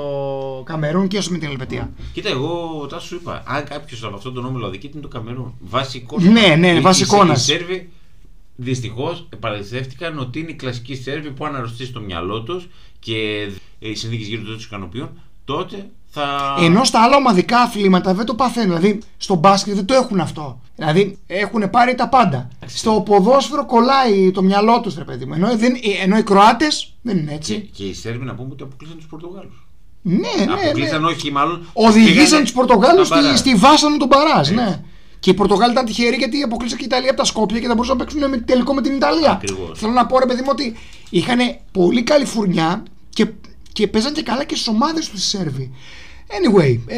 [0.65, 1.91] Καμερούν και στο με την Ελβετία.
[2.13, 3.43] Κοίτα, εγώ τα σου είπα.
[3.45, 6.19] Αν κάποιος από αυτόν τον όμιλο αδικείται είναι το Καμερούν; Βασικό.
[6.19, 7.41] Ναι, ναι, βασικόνας.
[7.41, 7.89] Οι Σέρβοι
[8.55, 12.67] δυστυχώς επαληθεύτηκαν ότι είναι οι κλασικοί Σέρβοι που αν αρρωστεί στο μυαλό τους
[12.99, 13.47] και
[13.79, 15.09] οι συνθήκες γύρω τους ικανοποιούν,
[15.45, 16.56] τότε θα.
[16.60, 18.78] Ενώ στα άλλα ομαδικά αθλήματα δεν το παθαίνουν.
[18.78, 20.62] Δηλαδή στο μπάσκετ δεν το έχουν αυτό.
[20.76, 22.47] Δηλαδή έχουν πάρει τα πάντα.
[22.65, 25.34] Στο ποδόσφαιρο κολλάει το μυαλό τους, ρε παιδί μου.
[25.34, 27.69] Ενώ, δεν, ενώ οι Κροάτες δεν είναι Και, έτσι.
[27.74, 29.65] και οι Σέρβοι να πούμε ότι αποκλείσαν τους Πορτογάλους.
[30.02, 31.08] Ναι, ναι, αποκλείσαν ναι.
[31.08, 31.65] όχι, μάλλον.
[31.74, 33.39] Οδηγήσαν πήγανε τους Πορτογάλους στα μπαράζ.
[33.39, 34.50] στη, στη βάσανο των Παράζ.
[34.50, 34.54] Έτσι.
[34.54, 34.82] Ναι.
[35.19, 37.74] Και οι Πορτογάλοι ήταν τυχεροί γιατί αποκλείσαν και η Ιταλία από τα Σκόπια και θα
[37.74, 39.32] μπορούσαν να παίξουν με, τελικό με την Ιταλία.
[39.32, 39.80] Ακριβώς.
[39.80, 40.76] Θέλω να πω, ρε παιδί μου, ότι
[41.10, 41.39] είχαν
[41.71, 43.28] πολύ καλή φουρνιά και,
[43.73, 45.71] και παίζαν και καλά και στις ομάδες τους οι Σέρβοι.
[46.27, 46.97] Anyway, ε,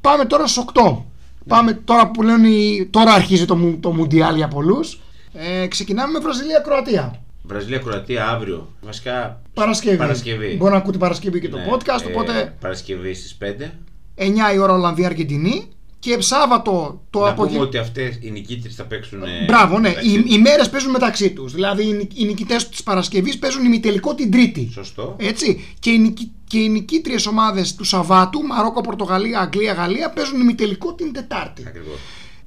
[0.00, 1.04] πάμε τώρα στου 8.
[1.48, 5.00] Πάμε τώρα που λένε οι- τώρα αρχίζει το, μου- το Μουντιάλ για πολλούς.
[5.32, 7.22] Ε, ξεκινάμε με Βραζιλία-Κροατία.
[7.42, 8.68] Βραζιλία-Κροατία αύριο.
[8.80, 9.42] Βασικά.
[9.54, 9.96] Παρασκευή.
[9.96, 10.56] Παρασκευή.
[10.56, 13.70] Μπορεί να ακούτε Παρασκευή και το Ναι, podcast, ε, οπότε Παρασκευή στις 5.
[14.14, 15.68] 9 η ώρα Ολλανδία-Αργεντινή
[16.00, 17.62] και Σάββατο το Να πούμε απόγευμα.
[17.62, 19.22] ότι αυτές οι νικήτρε θα παίξουν.
[19.22, 19.88] ε, Μπράβο, ναι.
[19.88, 20.34] μεταξύ Οι, τους.
[20.34, 21.52] οι μέρες παίζουν μεταξύ τους.
[21.52, 24.70] Δηλαδή οι, νικ- οι νικητές της Παρασκευής παίζουν ημιτελικό την Τρίτη.
[24.72, 25.16] Σωστό.
[25.18, 25.74] Έτσι.
[25.78, 30.94] Και οι, νικη, και οι νικήτριες ομάδες του Σαββάτου, Μαρόκο, Πορτογαλία, Αγγλία, Γαλλία, παίζουν ημιτελικό
[30.94, 31.64] την Τετάρτη.
[31.66, 31.98] Ακριβώς.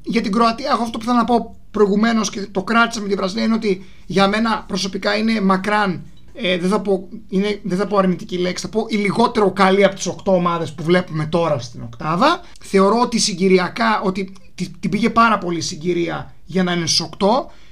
[0.04, 3.16] Για την Κροατία, εγώ αυτό που θέλω να πω προηγουμένως και το κράτησα με τη
[3.16, 6.02] Βραζιλία είναι ότι για μένα προσωπικά είναι μακράν.
[6.36, 9.84] Ε, δεν, θα πω, είναι, δεν θα πω αρνητική λέξη, θα πω η λιγότερο καλή
[9.84, 12.41] από τις 8 ομάδες που βλέπουμε τώρα στην Οκτάδα.
[12.63, 17.10] Θεωρώ ότι συγκυριακά, ότι τη- την πήγε πάρα πολύ η συγκυρία για να είναι στου
[17.19, 17.26] 8.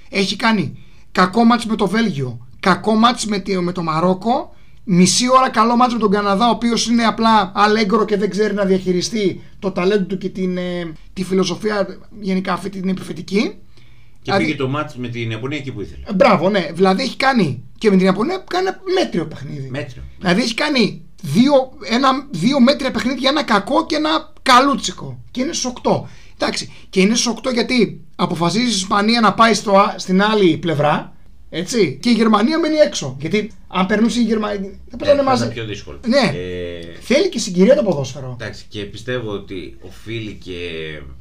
[0.09, 0.77] Έχει κάνει
[1.11, 5.75] κακό μάτς με το Βέλγιο, κακό μάτς με, τη- με το Μαρόκο, μισή ώρα καλό
[5.75, 9.71] μάτς με τον Καναδά, ο οποίος είναι απλά αλέγκρο και δεν ξέρει να διαχειριστεί το
[9.71, 13.41] ταλέντο του και την, ε, τη φιλοσοφία γενικά αυτή την επιθετική.
[13.41, 16.03] Και Δηλαδή- πήγε το μάτς με την Ιαπωνία εκεί που ήθελε.
[16.09, 16.69] Ε, Μπράβο, ναι.
[16.73, 19.69] Δηλαδή έχει κάνει και με την Ιαπωνία κάνει ένα μέτριο παιχνίδι.
[19.69, 20.01] Μέτριο.
[20.19, 25.21] Δηλαδή έχει κάνει δύο, ένα, δύο μέτρια παιχνίδια, ένα κακό και ένα καλούτσικο.
[25.31, 26.01] Και είναι στου 8.
[26.37, 26.71] Εντάξει.
[26.89, 31.15] Και είναι στου 8 γιατί αποφασίζεις η Ισπανία να πάει στο, α- στην άλλη πλευρά.
[31.49, 31.97] Έτσι.
[32.01, 33.17] Και η Γερμανία μένει έξω.
[33.19, 34.69] Γιατί αν περνούσε η Γερμανία.
[34.69, 35.41] Θα Ε, παίζανε θα μαζί.
[35.43, 35.99] ήταν πιο δύσκολο.
[36.07, 36.31] Ναι.
[36.37, 38.37] Ε, Θέλει και συγκυρία το ποδόσφαιρο.
[38.41, 40.59] εντάξει, και πιστεύω ότι οφείλει και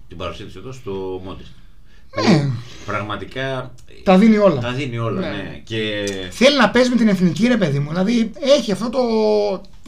[0.09, 1.43] την παρουσία του εδώ στο Μόντε.
[2.17, 2.51] Ναι.
[2.87, 3.71] Πραγματικά
[4.05, 4.61] Τα δίνει όλα.
[4.61, 5.27] τα δίνει όλα, Ναι.
[5.27, 5.61] ναι.
[5.65, 7.89] Και Θέλει να παίζει με την εθνική, ρε παιδί μου.
[7.89, 8.99] Δηλαδή έχει αυτό το.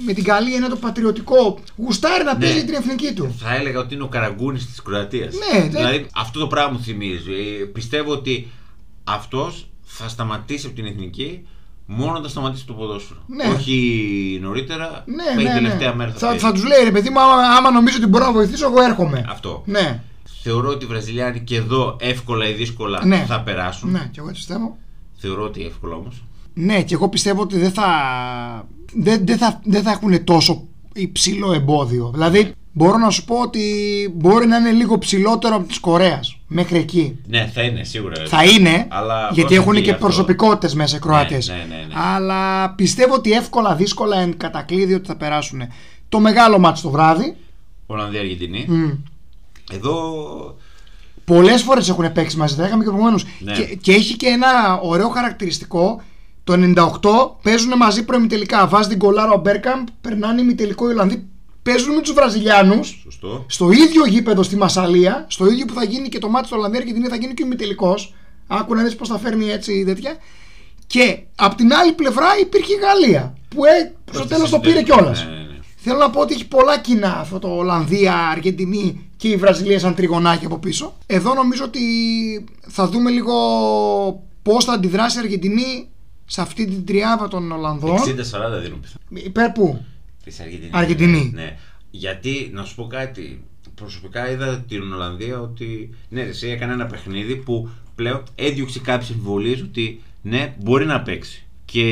[0.04, 1.58] με την καλή είναι το πατριωτικό.
[1.76, 2.38] Γουστάρει να Ναι.
[2.44, 3.34] παίζει την εθνική του.
[3.38, 5.34] θα έλεγα ότι είναι ο καραγκούνης της Κροατίας.
[5.34, 5.68] Ναι, ναι.
[5.68, 7.32] δηλαδή αυτό το πράγμα μου θυμίζει.
[7.60, 8.50] Ε, Πιστεύω ότι
[9.04, 11.46] αυτός θα σταματήσει από την εθνική
[11.86, 13.20] μόνο όταν σταματήσει το ποδόσφαιρο.
[13.26, 13.44] Ναι.
[13.54, 15.04] Όχι νωρίτερα.
[15.06, 15.94] Ναι, μέχρι ναι, τελευταία ναι.
[15.96, 16.44] μέρα θα, Θα, παίζει.
[16.44, 19.24] θα τους λέει ρε παιδί μου, άμα, άμα νομίζω ότι μπορώ να βοηθήσω, εγώ έρχομαι.
[19.28, 19.62] Αυτό.
[19.66, 20.02] Ναι,
[20.42, 23.24] Θεωρώ ότι οι Βραζιλιάνοι και εδώ εύκολα ή δύσκολα Ναι.
[23.28, 23.90] θα περάσουν.
[23.90, 24.76] ναι, και εγώ έτσι πιστεύω.
[25.16, 26.22] Θεωρώ ότι εύκολα όμως.
[26.54, 27.86] Ναι, και εγώ πιστεύω ότι δεν θα,
[28.94, 32.10] δεν, δεν θα, δεν θα έχουν τόσο υψηλό εμπόδιο.
[32.14, 33.62] Δηλαδή, μπορώ να σου πω ότι
[34.14, 37.18] μπορεί να είναι λίγο ψηλότερο από της Κορέας μέχρι εκεί.
[37.26, 38.14] Ναι, θα είναι σίγουρα.
[38.26, 40.04] Θα είναι, Αλλά γιατί προσοχή έχουν και αυτό.
[40.04, 41.38] προσωπικότητες μέσα οι Κροάτε.
[41.46, 41.94] Ναι, ναι, ναι, ναι.
[41.94, 45.62] Αλλά πιστεύω ότι εύκολα, δύσκολα εν κατακλείδη ότι θα περάσουν.
[46.08, 47.36] Το μεγάλο μάτι το βράδυ.
[47.86, 48.64] Ολλανδία-Αργεντινή.
[48.68, 48.90] Μμ.
[49.74, 50.56] Εδώ
[51.24, 53.24] Πολλές φορές έχουν παίξει μαζί, τα είχαμε και προηγουμένως.
[53.38, 53.52] Ναι.
[53.52, 56.02] Και, και έχει και ένα ωραίο χαρακτηριστικό.
[56.44, 58.66] Το 98 παίζουν μαζί προημιτελικά.
[58.66, 61.26] Βάζει την κολάρα ο Μπέρκαμπ, περνάνε ημιτελικό οι Ολλανδοί.
[61.62, 63.44] Παίζουν με τους Βραζιλιάνους σωστό.
[63.48, 66.84] στο ίδιο γήπεδο στη Μασαλία, στο ίδιο που θα γίνει και το μάτι του Ολλανδίας
[66.84, 67.94] και την θα γίνει και ο ημιτελικό.
[68.46, 70.16] Άκου να δεις πώς θα φέρνει έτσι η τέτοια.
[70.86, 73.34] Και απ' την άλλη πλευρά υπήρχε η Γαλλία.
[73.48, 75.24] Που ε, στο τέλος το πήρε κιόλας.
[75.24, 75.58] Ναι, ναι, ναι.
[75.76, 79.94] Θέλω να πω ότι έχει πολλά κοινά αυτό το Ολλανδία, Αργεντινή και η Βραζιλία σαν
[79.94, 80.94] τριγωνάκι από πίσω.
[81.06, 81.80] Εδώ νομίζω ότι
[82.60, 83.34] θα δούμε λίγο
[84.42, 85.88] πώς θα αντιδράσει η Αργεντινή
[86.24, 87.96] σε αυτή την τριάδα των Ολλανδών.
[87.96, 88.02] 60-40
[88.62, 89.26] δίνουν πιθανό.
[89.26, 89.84] Υπέρ πού;
[90.24, 90.72] Της Αργεντινής.
[90.72, 91.30] Αργεντινή.
[91.34, 91.56] Ναι.
[91.90, 96.86] Γιατί, να σου πω κάτι, προσωπικά είδα την Ολλανδία ότι ναι, ρε, εσύ έκανε ένα
[96.86, 101.46] παιχνίδι που πλέον έδιωξε κάποιες αμφιβολίε ότι ναι, μπορεί να παίξει.
[101.64, 101.86] Και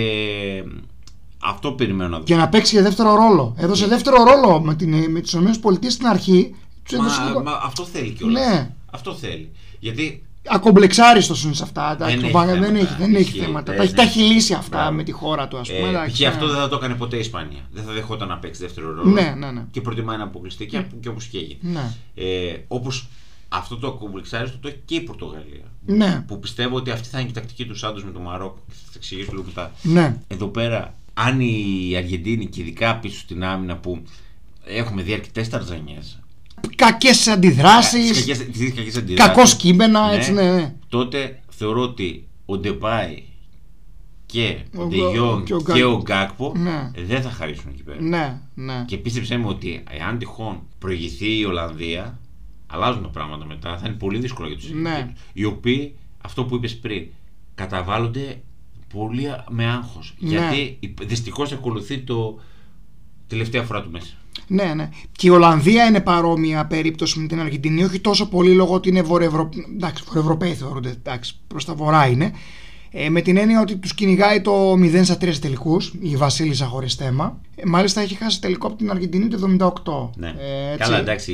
[1.43, 2.25] αυτό περιμένω να δω.
[2.25, 3.55] Και να παίξει και δεύτερο ρόλο.
[3.59, 6.55] Έδωσε δεύτερο ρόλο με, την, με τις ΗΠΑ στην αρχή.
[6.91, 7.43] Του έδωσε Μα, λίγο...
[7.43, 8.47] μα αυτό θέλει κιόλας.
[8.47, 8.71] Ναι.
[8.91, 9.51] Αυτό θέλει.
[9.79, 11.93] Γιατί Ακομπλεξάριστος είναι σε αυτά.
[11.93, 12.79] εντάξει, Δεν το έχει Βάγκα δεν θέματα.
[12.87, 13.39] έχει, δεν έχει Ισχύει.
[13.39, 13.65] θέματα.
[13.73, 14.33] Δεν Τα έχει, τα έχει έχει.
[14.33, 14.93] λύσει αυτά Μπράβο.
[14.97, 15.87] με τη χώρα του, ας πούμε.
[15.87, 16.21] ε, εντάξει, π.χ.
[16.21, 16.27] ναι.
[16.27, 17.61] αυτό δεν θα το έκανε ποτέ η Ισπανία.
[17.73, 19.11] Δεν θα δεχόταν να παίξει δεύτερο ρόλο.
[19.11, 19.65] Ναι, ναι, ναι.
[19.71, 21.59] Και προτιμάει να αποκλειστεί και, και όπως και έγινε.
[21.61, 21.93] Ναι.
[22.15, 23.09] Ε, όπως
[23.49, 25.65] αυτό το ακομπλεξάριστο το έχει και η Πορτογαλία.
[25.87, 26.25] Ναι.
[26.27, 28.59] Που πιστεύω ότι αυτή θα είναι και η τακτική του Σάντος με το Μαρόκο.
[28.69, 29.73] Και θα τα εξηγήσω λίγο μετά.
[29.83, 30.17] ναι.
[30.29, 34.03] Εδώ πέρα, αν η Αργεντίνη και ειδικά πίσω στην άμυνα που
[34.65, 36.20] έχουμε δει αρκετές ταρζανιές.
[36.77, 38.27] Κακές αντιδράσεις.
[39.15, 40.51] Κακός κείμενα, έτσι ναι.
[40.55, 40.75] ναι.
[40.89, 43.23] Τότε θεωρώ ότι ο Ντεπάη
[44.27, 45.93] και ο Ο Ντεγιόν και ο και Γκάκπο.
[45.97, 46.91] ο Γκάκπο Ναι.
[47.07, 48.01] δεν θα χαρίσουν εκεί πέρα.
[48.03, 48.85] Ναι, ναι.
[48.87, 52.19] Και πίστεψέ με ότι εάν τυχόν προηγηθεί η Ολλανδία,
[52.67, 53.79] αλλάζουν τα πράγματα μετά.
[53.79, 55.13] Θα είναι πολύ δύσκολο για τους Ναι.
[55.33, 55.95] Οι οποίοι,
[56.25, 57.07] αυτό που είπες πριν,
[57.55, 58.41] καταβάλλονται
[58.95, 60.15] πολύ με άγχος.
[60.19, 60.29] Ναι.
[60.29, 62.39] Γιατί δυστυχώς ακολουθεί το
[63.27, 64.15] τελευταία φορά του μέσα.
[64.47, 64.89] Ναι, ναι.
[65.13, 69.03] Και η Ολλανδία είναι παρόμοια περίπτωση με την Αργεντινή, όχι τόσο πολύ λόγω ότι είναι
[69.03, 69.67] βορειοευρωπαίοι.
[69.77, 70.89] Εντάξει, βορειοευρωπαίοι θεωρούνται.
[70.89, 72.33] Εντάξει, προς τα βορρά είναι.
[72.93, 76.95] Ε, με την έννοια ότι τους κυνηγάει το 0 στα 3 τελικούς, η Βασίλισσα χωρίς
[76.95, 77.41] θέμα.
[77.57, 80.11] Ε, μάλιστα έχει χάσει τελικό από την Αργεντινή το 78.
[80.17, 80.29] Ναι.
[80.29, 80.79] Ε, έτσι.
[80.79, 81.33] Καλά, εντάξει,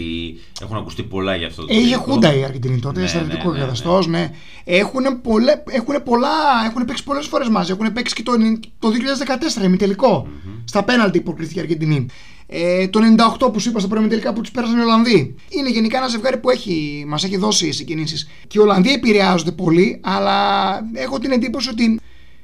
[0.63, 2.03] έχουν ακουστεί πολλά για αυτό το Ε, Είχε τελικό.
[2.13, 4.07] χούντα η Αργεντινή τότε, Ναι, στρατιωτικό ναι, ναι, καθεστώς.
[4.07, 4.31] Ναι.
[4.65, 6.29] Έχουν, πολλέ, έχουν πολλά,
[6.71, 7.73] έχουν παίξει πολλές φορές μαζί.
[7.73, 8.33] Έχουν παίξει και το,
[8.79, 8.89] το
[9.61, 10.29] 2014 ημιτελικό.
[10.65, 12.07] Στα πέναλτι προκρίθηκε η Αργεντινή.
[12.49, 13.01] Ε, το
[13.39, 15.35] 98 που σου είπα στα προημιτελικά που τους πέρασαν οι Ολλανδοί.
[15.49, 18.29] Είναι γενικά ένα ζευγάρι που έχει, μας έχει δώσει συγκινήσεις.
[18.47, 22.01] Και οι Ολλανδοί επηρεάζονται πολύ, αλλά έχω την εντύπωση ότι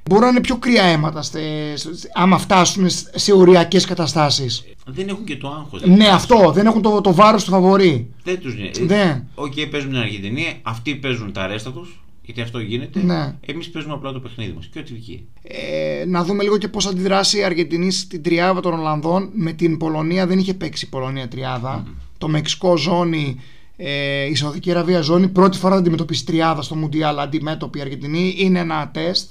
[0.09, 1.41] μπορούν να είναι πιο κρύα αίματα στε,
[1.75, 4.65] στε- άμα φτάσουν σε οριακές καταστάσεις.
[4.87, 5.83] Δεν έχουν και το άγχος.
[5.85, 6.53] Ναι, αυτό.
[6.55, 8.11] Δεν έχουν το, το βάρος του φαβορή.
[8.25, 8.83] Δεν τους νοιάζει.
[8.85, 9.23] Ναι.
[9.35, 11.87] Οκ, παίζουν την Αργεντινή, αυτοί παίζουν τα ρέστα τους,
[12.25, 13.03] γιατί αυτό γίνεται.
[13.03, 13.35] Ναι.
[13.47, 15.27] Εμείς παίζουμε απλά το παιχνίδι μας και ό,τι βγει.
[15.43, 19.31] Ε, να δούμε λίγο και πώς αντιδράσει η Αργεντινή στην τριάδα των Ολλανδών.
[19.33, 21.87] Με την Πολωνία δεν είχε παίξει η Πολωνία τριάδα.
[22.19, 23.41] Το Μεξικό ζώνη,
[23.77, 25.29] ε, η Σαουδική Αραβία ζώνη.
[25.29, 28.35] Πρώτη φορά θα αντιμετωπίσει τριάδα στο Μουντιάλ αντιμέτωπη η Αργεντινή.
[28.39, 29.29] Είναι ένα τεστ.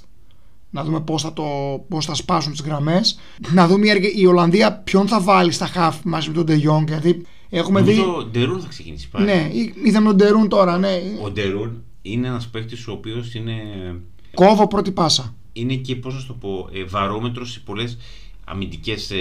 [0.73, 1.43] Να δούμε πώς θα, το,
[1.89, 3.19] πώς θα σπάσουν τις γραμμές.
[3.53, 6.55] να δούμε η, Αργε- η Ολλανδία ποιον θα βάλει στα χαφ μαζί με τον Ντε
[6.55, 6.87] Jong.
[6.87, 7.95] Γιατί έχουμε δει.
[7.95, 9.25] Νομίζω ο Ντερούν θα ξεκινήσει πάλι.
[9.25, 10.77] Ναι, εί- είδαμε τον Ντερούν τώρα.
[10.77, 11.01] Ναι.
[11.23, 13.53] Ο Ντερούν είναι ένας παίκτης ο οποίος είναι,
[14.33, 15.35] Κόβω πρώτη πάσα.
[15.53, 17.97] είναι και πώς να σου το πω, ε, βαρόμετρος σε πολλές
[18.43, 19.11] αμυντικές.
[19.11, 19.15] Ε,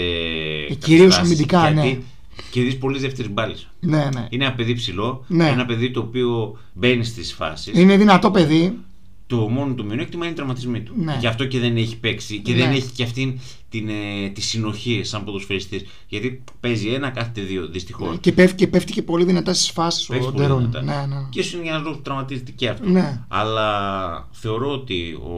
[0.71, 1.83] Ε, κυρίως καταστάσεις, αμυντικά, ναι.
[1.83, 2.05] γιατί
[2.51, 3.69] Κερδίζεις πολλές δεύτερε μπάλες.
[3.81, 4.27] Ναι, ναι.
[4.31, 5.49] Είναι ένα παιδί ψηλό, Ναι.
[5.49, 7.79] ένα παιδί το οποίο μπαίνει στις φάσεις.
[7.79, 8.79] Είναι δυνατό παιδί.
[9.27, 10.93] Το μόνο του μειονέκτημα είναι οι τραυματισμοί του.
[10.97, 11.17] Ναι.
[11.21, 12.59] Γι' αυτό και δεν έχει παίξει και Ναι.
[12.59, 13.39] δεν έχει και αυτήν
[13.71, 15.85] την, ε, τη συνοχή σαν ποδοσφαιριστής.
[16.09, 18.19] Γιατί παίζει ένα, κάθεται δύο, δυστυχώς.
[18.21, 20.59] Και πέφτει, και πέφτει και πολύ δυνατά στις φάσεις Παίζει ο πολύ Ντερούν.
[20.59, 20.83] δυνατά.
[20.83, 21.27] Ναι, ναι.
[21.31, 22.89] Και ίσω είναι για ένα λόγο που τραυματίζεται και αυτό.
[22.89, 23.21] Ναι.
[23.29, 25.35] Αλλά θεωρώ ότι ο,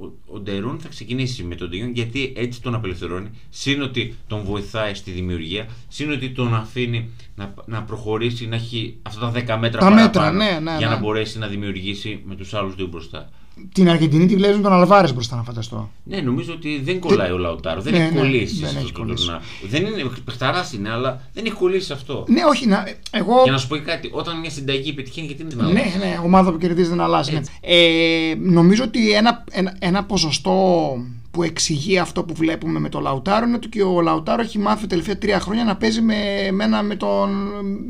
[0.00, 3.30] ο, ο Ντερούν θα ξεκινήσει με τον Ντεγιόν γιατί έτσι τον απελευθερώνει.
[3.50, 5.68] Συν ότι τον βοηθάει στη δημιουργία.
[5.88, 10.10] Συν ότι τον αφήνει να, να προχωρήσει, να έχει αυτά τα 10 μέτρα Τα μέτρα,
[10.10, 10.94] παραπάνω ναι, ναι, για ναι.
[10.94, 13.30] να μπορέσει να δημιουργήσει με τους άλλους δύο μπροστά.
[13.74, 15.90] Την Αργεντινή τη βλέπεις τον Αλβάρες μπροστά να φανταστώ.
[16.04, 17.80] Ναι, νομίζω ότι δεν κολλάει ο Λαουτάρο.
[17.80, 18.54] Δεν Ναι, έχει ναι, κολλήσει.
[18.60, 19.28] δεν σε έχει αυτό το κολλήσει.
[19.28, 19.40] να-
[19.70, 22.24] Δεν είναι παιχταράς είναι, αλλά δεν έχει κολλήσει σε αυτό.
[22.28, 23.40] Ναι, όχι, να, εγώ.
[23.42, 26.52] Για να σου πω και κάτι, όταν μια συνταγή πετυχαίνει, γιατί είναι Ναι, ναι, ομάδα
[26.52, 27.32] που κερδίζει δεν αλλάζει.
[27.32, 27.38] ναι.
[27.38, 27.50] Έτσι.
[27.60, 30.92] Ε, νομίζω ότι ένα, ένα, ένα ποσοστό
[31.38, 34.80] που εξηγεί αυτό που βλέπουμε με τον Λαουτάρο είναι ότι και ο Λαουτάρο έχει μάθει
[34.80, 36.14] τα τελευταία τρία χρόνια να παίζει με,
[36.52, 37.30] με, ένα, με, τον,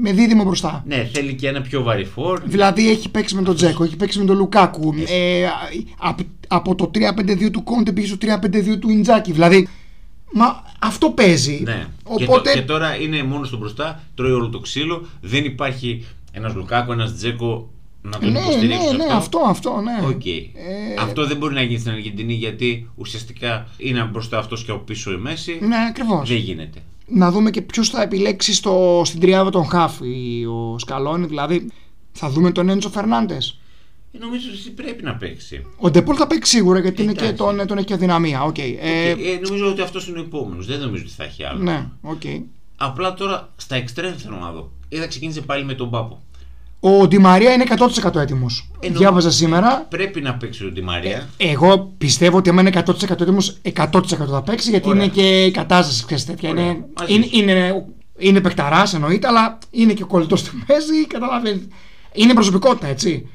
[0.01, 0.83] με δίδυμο μπροστά.
[0.87, 2.41] Ναι, θέλει και ένα πιο βαρύ φόρ.
[2.45, 4.95] Δηλαδή έχει παίξει με τον Τζέκο, έχει παίξει με τον Λουκάκου.
[5.09, 5.47] Ε,
[5.99, 9.33] από, από το 3-5-2 του Κόντε πήγε στο 3-5-2 του Ιντζάκη.
[9.33, 9.69] Δηλαδή,
[10.33, 11.61] μα αυτό παίζει.
[11.65, 11.87] Ναι.
[12.03, 12.25] Οπότε.
[12.25, 15.07] Και, το- και τώρα είναι μόνος στο μπροστά, τρώει όλο το ξύλο.
[15.21, 17.71] Δεν υπάρχει ένας Λουκάκο, ένας Τζέκο
[18.09, 18.91] να τον ναι, υποστηρίξεις.
[18.93, 20.07] ναι, ναι, αυτό, αυτό, ναι.
[20.07, 20.27] Οκ.
[20.27, 20.45] Ε,
[20.99, 25.13] Αυτό δεν μπορεί να γίνει στην Αργεντινή γιατί ουσιαστικά είναι μπροστά αυτός και από πίσω
[25.13, 25.59] ο Μέσι.
[25.63, 26.29] Ναι, ακριβώς.
[26.29, 26.79] Δεν γίνεται.
[27.07, 31.27] Να δούμε και ποιος θα επιλέξει στο, στην τριάδα των χαφ, η- ο Σκαλόνι.
[31.27, 31.71] Δηλαδή,
[32.13, 33.59] θα δούμε τον Έντσο Φερνάντες.
[34.13, 35.67] Ε, νομίζω ότι πρέπει να παίξει.
[35.77, 37.37] Ο Ντε Πολ θα παίξει σίγουρα γιατί είναι και Εντάξει.
[37.57, 38.43] τον, τον έχει και αδυναμία.
[38.43, 38.59] Οκ.
[38.59, 40.67] Ε, Ε, ε, νομίζω ότι αυτός είναι ο επόμενος.
[40.67, 41.63] Δεν νομίζω ότι θα έχει άλλο.
[41.63, 42.23] ναι, οκ.
[42.77, 44.71] Απλά τώρα στα εξτρέμ θέλω να δω.
[44.89, 46.23] Είδα ξεκίνησε πάλι με τον Πάπου.
[46.81, 48.71] Ο Ντι Μαρία είναι 100% έτοιμος.
[48.81, 49.87] Ενώ- Διάβαζα σήμερα.
[49.89, 51.29] Πρέπει να παίξει ο Ντι Μαρία.
[51.37, 55.03] Εγώ πιστεύω ότι άμα είναι 100% έτοιμος, 100% θα παίξει γιατί Ωραία.
[55.03, 56.51] είναι και η κατάσταση ξέρεις, τέτοια.
[56.51, 56.65] Ωραία.
[56.65, 57.37] Είναι, Μαζί είναι, σου.
[57.39, 57.85] είναι,
[58.19, 61.07] είναι παιχταρά εννοείται, αλλά είναι και κολλητός του Μέσι.
[61.07, 61.67] Καταλαβαίνεις.
[62.13, 63.29] Είναι προσωπικότητα, έτσι.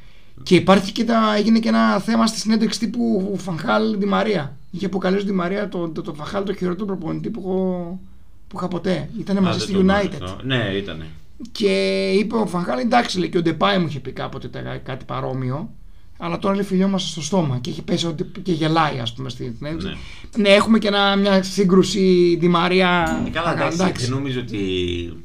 [0.43, 4.55] Και υπάρχει και τα, έγινε και ένα θέμα στη συνέντευξη τύπου Φανχάλ Ντι Μαρία.
[4.71, 7.99] Είχε αποκαλέσει Ντι Μαρία το, το, το Φανχάλ το χειρότερο προπονητή που, έχω,
[8.47, 9.09] που είχα ποτέ.
[9.19, 10.23] Ήταν Α, μαζί δεν στη το γνώριζα United.
[10.23, 10.37] αυτό.
[10.43, 11.03] Ναι, ήταν.
[11.51, 15.05] Και είπε ο Φανχάλ, εντάξει, λέει, και ο Ντεπάι μου είχε πει κάποτε τα- κάτι
[15.05, 15.69] παρόμοιο.
[16.17, 19.53] Αλλά τώρα λέει φιλιόμαστε στο στόμα και έχει πέσει ότι και γελάει, ας πούμε, στην
[19.57, 19.87] συνέντευξη.
[19.87, 20.41] Ναι.
[20.43, 20.49] Ναι.
[20.49, 23.21] έχουμε και ένα, μια σύγκρουση Ντι Μαρία.
[23.27, 24.57] Ε, Καλά, Α, εντάξει, δεν νομίζω ότι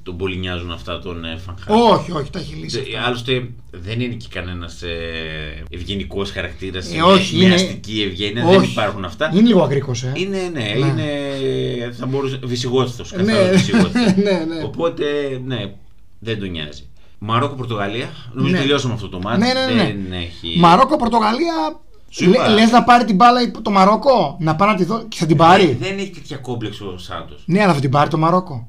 [0.02, 1.76] τον πολύ νοιάζουν αυτά τον ε, Φανχάλ.
[1.92, 2.78] Όχι, όχι, τα έχει λύσει.
[2.78, 3.06] Ε, αυτά.
[3.06, 6.94] Άλλωστε δεν είναι και κανένας ε, ευγενικός χαρακτήρας.
[6.94, 8.44] Ε, όχι, μια είναι- αστική ευγένεια.
[8.46, 8.70] Δεν Όχι.
[8.70, 9.30] υπάρχουν αυτά.
[9.32, 10.12] Είναι λίγο αγρίκο, ε.
[10.20, 10.86] Είναι, ναι, Ναι.
[10.86, 11.92] είναι.
[11.98, 12.40] Θα μπορούσε.
[12.44, 13.16] Βυσιγόθητο.
[13.16, 13.98] Ναι, Καθαρό βυσιγόθητο.
[14.22, 14.62] ναι, ναι.
[14.64, 15.04] Οπότε,
[15.46, 15.72] ναι,
[16.18, 16.82] δεν τον νοιάζει.
[17.18, 18.08] Μαρόκο-Πορτογαλία.
[18.32, 18.58] Νομίζω Ναι.
[18.60, 19.38] τελειώσαμε αυτό το μάτι.
[19.40, 19.84] Ναι, ναι, ναι.
[19.84, 20.58] Δεν έχει.
[20.58, 21.80] Μαρόκο-Πορτογαλία.
[22.10, 22.48] Σου είπα.
[22.48, 25.36] Λε να πάρει την μπάλα το Μαρόκο, να πάει να τη δω και θα την
[25.36, 25.76] πάρει.
[25.80, 27.42] Δεν έχει τέτοια κόμπλεξ ο Σάντος.
[27.46, 28.68] Ναι, αλλά θα την πάρει το Μαρόκο.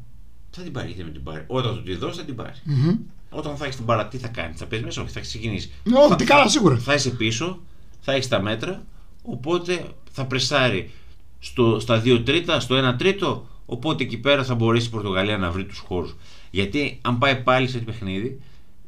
[0.51, 1.43] Θα την πάρει, γιατί δεν την πάρει.
[1.47, 2.51] Όταν του τη δώσει, θα την πάρει.
[2.63, 2.95] Μμμ.
[3.29, 5.71] Όταν θα έχεις την μπάλα, τι θα κάνεις, θα παίζει μέσα, όχι, θα ξεκινήσεις.
[5.95, 6.77] Όχι, Θα- τι καλά, θα- σίγουρα.
[6.77, 7.59] Θα είσαι πίσω,
[8.01, 8.83] θα έχεις τα μέτρα,
[9.23, 10.91] οπότε θα πρεσάρει
[11.39, 15.51] στο, στα 2 τρίτα, στο 1 τρίτο, οπότε εκεί πέρα θα μπορέσει η Πορτογαλία να
[15.51, 16.15] βρει τους χώρους.
[16.51, 18.41] Γιατί αν πάει πάλι σε τέτοιο παιχνίδι,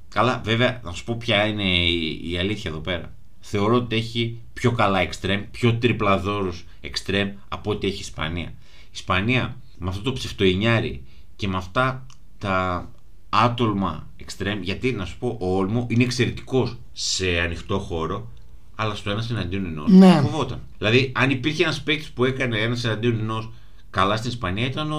[0.09, 3.13] καλά, βέβαια, να σου πω ποια είναι η, η αλήθεια εδώ πέρα.
[3.39, 8.53] Θεωρώ ότι έχει πιο καλά εξτρέμ, πιο τριπλαδόρους εξτρέμ από ό,τι έχει η Ισπανία.
[8.83, 11.03] Η Ισπανία με αυτό το ψευτοινιάρι
[11.35, 12.05] και με αυτά
[12.37, 12.89] τα
[13.29, 18.31] άτολμα εξτρέμ, γιατί να σου πω, ο Όλμο είναι εξαιρετικός σε ανοιχτό χώρο,
[18.75, 20.21] αλλά στο ένα εναντίον ενός Ναι.
[20.21, 20.61] φοβόταν.
[20.77, 23.51] Δηλαδή, αν υπήρχε ένας παίκτης που έκανε ένα εναντίον ενός
[23.89, 24.97] καλά στην Ισπανία ήταν ο,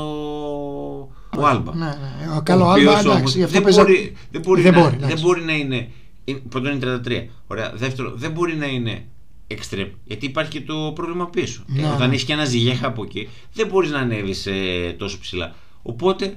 [1.38, 1.74] ο Άλμπα.
[1.74, 2.36] Ναι, ναι.
[2.36, 3.38] Ο καλό Ο οποίος Άλμπα, όμως εντάξει.
[3.38, 5.22] γι' αυτό δεν, παίζα- μπορεί, δεν, μπορεί Δεν να, μπορεί, δεν εντάξει.
[5.24, 5.88] μπορεί να είναι.
[6.24, 7.28] είναι- Πρώτον είναι 33.
[7.46, 7.72] Ωραία.
[7.74, 9.04] Δεύτερο, δεν μπορεί να είναι
[9.48, 9.90] εξτρέμ.
[10.04, 11.62] Γιατί υπάρχει και το πρόβλημα πίσω.
[11.66, 12.14] Ναι, Ε, όταν ναι.
[12.14, 14.48] έχεις και ένα Ζιγιέχ από εκεί, δεν μπορείς να ανέβεις
[14.96, 15.54] τόσο ψηλά.
[15.82, 16.36] Οπότε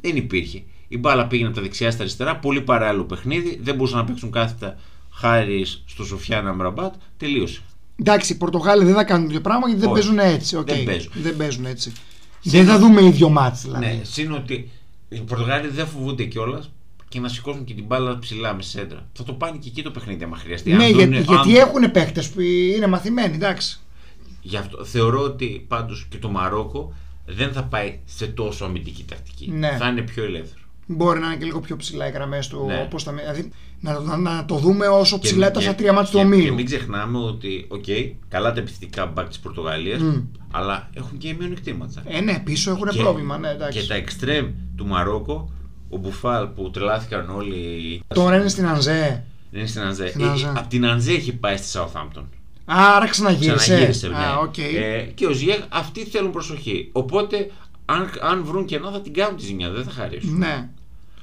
[0.00, 0.62] δεν υπήρχε.
[0.88, 3.58] Η μπάλα πήγαινε από τα δεξιά στα αριστερά, πολύ παράλληλο παιχνίδι.
[3.62, 4.76] Δεν μπορούσαν να παίξουν κάθετα
[5.10, 6.94] χάρις στο Σοφιάν Αμραμπάτ.
[7.16, 7.60] Τελείωσε.
[8.00, 9.98] Εντάξει, οι Πορτογάλοι δεν θα κάνουν τέτοιο πράγμα γιατί δεν Όχι.
[10.00, 10.56] παίζουν έτσι.
[10.56, 10.66] οκ.
[10.66, 11.12] Δεν παίζουν.
[11.14, 11.92] Δεν παίζουν έτσι.
[12.44, 13.84] Δεν θα δούμε ίδιο ματς δηλαδή.
[13.86, 14.70] Ναι, συν ότι
[15.08, 16.70] οι Πορτογάλοι δεν φοβούνται κιόλας
[17.08, 19.06] και να σηκώσουν και την μπάλα ψηλά με σέντρα.
[19.12, 20.72] Θα το πάνε και εκεί το παιχνίδι, άμα χρειαστεί.
[20.72, 23.78] Ναι, Αν για- δούνε- γιατί αν- έχουν παίχτες που είναι μαθημένοι, εντάξει.
[24.42, 26.92] Γι' αυτό θεωρώ ότι πάντως και το Μαρόκο
[27.26, 29.50] δεν θα πάει σε τόσο αμυντική τακτική.
[29.50, 29.76] Ναι.
[29.78, 30.60] Θα είναι πιο ελεύθερο.
[30.86, 32.64] Μπορεί να είναι και λίγο πιο ψηλά οι γραμμές του.
[32.66, 32.80] Ναι.
[32.86, 36.10] Όπως τα, δηλαδή, να, να, να το δούμε όσο ψηλά ήταν Και- στα τρία ματς
[36.10, 36.54] του και- Και ομίλου.
[36.54, 37.84] μην ξεχνάμε ότι, οκ,
[38.28, 40.16] καλά τα επιθετικά μπακ της Πορτογαλίας, Μμ.
[40.50, 42.02] αλλά έχουν και μειονεκτήματα.
[42.06, 43.38] Ε, ναι, πίσω έχουν Και- πρόβλημα.
[43.38, 43.80] Ναι, εντάξει.
[43.80, 45.50] Και τα εξτρέμ του Μαρόκο,
[45.88, 48.02] ο Μπουφάλ που τρελάθηκαν όλοι.
[48.14, 49.24] Τώρα είναι στην Ανζέ.
[49.52, 50.06] Είναι στην Ανζέ.
[50.08, 50.52] Στην Ανζέ.
[50.56, 52.22] από την Ανζέ έχει πάει στη Southampton.
[52.66, 53.54] Άρα ξαναγύρισε.
[53.56, 54.14] Ξαναγύρισε, ναι.
[54.16, 54.58] Α, οκ.
[54.58, 56.88] ε, και ο Ζιγιέχ αυτοί θέλουν προσοχή.
[56.92, 57.50] Οπότε,
[57.84, 60.38] αν, αν βρουν κενό, θα την κάνουν τη ζημιά, δεν θα χαρίσουν.
[60.38, 60.68] Ναι.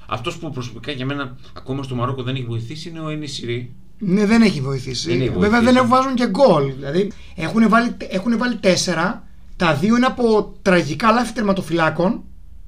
[0.08, 3.74] Αυτός που προσωπικά για μένα ακόμα στο Μαρόκο δεν έχει βοηθήσει είναι ο Εν Νεσίρι.
[3.98, 5.10] Ναι, δεν έχει βοηθήσει.
[5.10, 5.74] Δεν έχει Βέβαια βοηθήσει.
[5.74, 6.74] δεν βάζουν και γκολ.
[6.76, 9.24] Δηλαδή έχουν βάλει, έχουν βάλει τέσσερα.
[9.56, 12.24] Τα δύο είναι από τραγικά λάθη τερματοφυλάκων.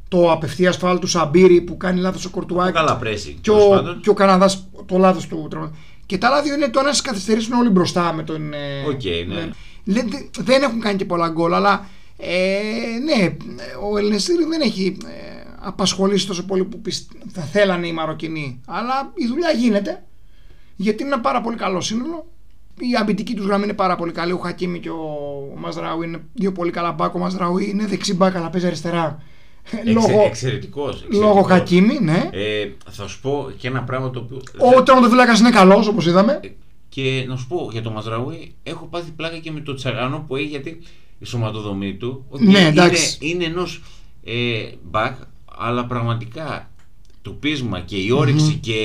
[0.08, 2.72] Το απευθείας φάουλ του Σαμπίρι που κάνει λάθος ο Κουρτουά και.
[2.72, 3.38] Καλά πρέσι.
[3.42, 5.72] Και ο, και ο Καναδάς το λάθος του τραυμα-
[6.06, 8.54] Και τα άλλα δύο είναι το ένα στις καθυστερήσεις είναι όλοι μπροστά με τον.
[8.54, 9.34] ε, Οκ, ναι.
[9.36, 9.54] με-
[9.84, 12.60] δεν, δεν- δεν έχουν κάνει και πολλά γκολ, αλλά ε,
[13.04, 13.36] ναι,
[13.92, 18.62] ο Εν Νεσίρι δεν έχει ε, απασχολήσει τόσο πολύ που πισ- θα θέλανε οι Μαροκινοί.
[18.68, 20.04] Αλλά η δουλειά γίνεται
[20.76, 22.26] γιατί είναι ένα πάρα πολύ καλό σύνολο.
[22.80, 24.32] Η αμυντική τους γραμμή είναι πάρα πολύ καλή.
[24.32, 25.08] Ο Χακίμη και ο
[25.58, 27.16] Μαζραούι είναι δύο πολύ καλά μπακ.
[27.16, 29.22] Ο Μαζραούι είναι δεξί μπακ, αλλά παίζει αριστερά.
[29.86, 31.06] λόγω Εξαιρετικός.
[31.12, 32.30] λόγω Χακίμη, ναι.
[32.32, 34.42] Ε, θα σου πω και ένα πράγμα το οποίο.
[34.78, 36.40] Ο τερματοφύλακας είναι καλός, όπως είδαμε.
[36.90, 40.36] Και να σου πω για τον Μαζραούι, έχω πάθει πλάκα και με το Τσαγάνο που
[40.36, 40.80] έχει γιατί
[41.24, 42.26] η σωματοδομή του.
[42.30, 43.18] ότι Ναι, είναι, εντάξει.
[43.22, 43.84] είναι ενός
[44.24, 45.16] ε, μπακ,
[45.58, 46.72] αλλά πραγματικά
[47.22, 48.78] το πείσμα και η όρεξη και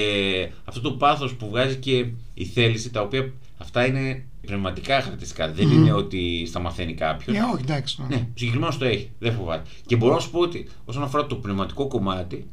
[0.64, 5.52] αυτό το πάθος που βγάζει και η θέληση, τα οποία αυτά είναι πνευματικά χαρακτηριστικά.
[5.52, 7.34] Δεν είναι ότι στα μαθαίνει κάποιο.
[7.34, 8.02] Ε, όχι, εντάξει.
[8.08, 8.16] ναι.
[8.16, 9.10] Ναι, συγκεκριμένος το έχει.
[9.18, 9.70] Δεν φοβάται.
[9.86, 12.46] Και μπορώ να σου πω ότι όσον αφορά το πνευματικό κομμάτι,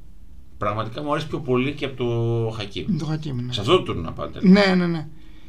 [0.58, 2.98] πραγματικά μου αρέσει πιο πολύ και από το Χακίμ.
[2.98, 3.54] Το Χακίμη, ναι.
[3.54, 4.40] Σε αυτό το τουρνά πάντα.
[4.44, 5.08] Ναι, ναι, ναι.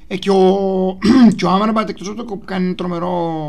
[0.09, 0.99] Ε, και ο,
[1.37, 3.43] και ο Άμραμπατ εκτός από το που κάνει τρομερό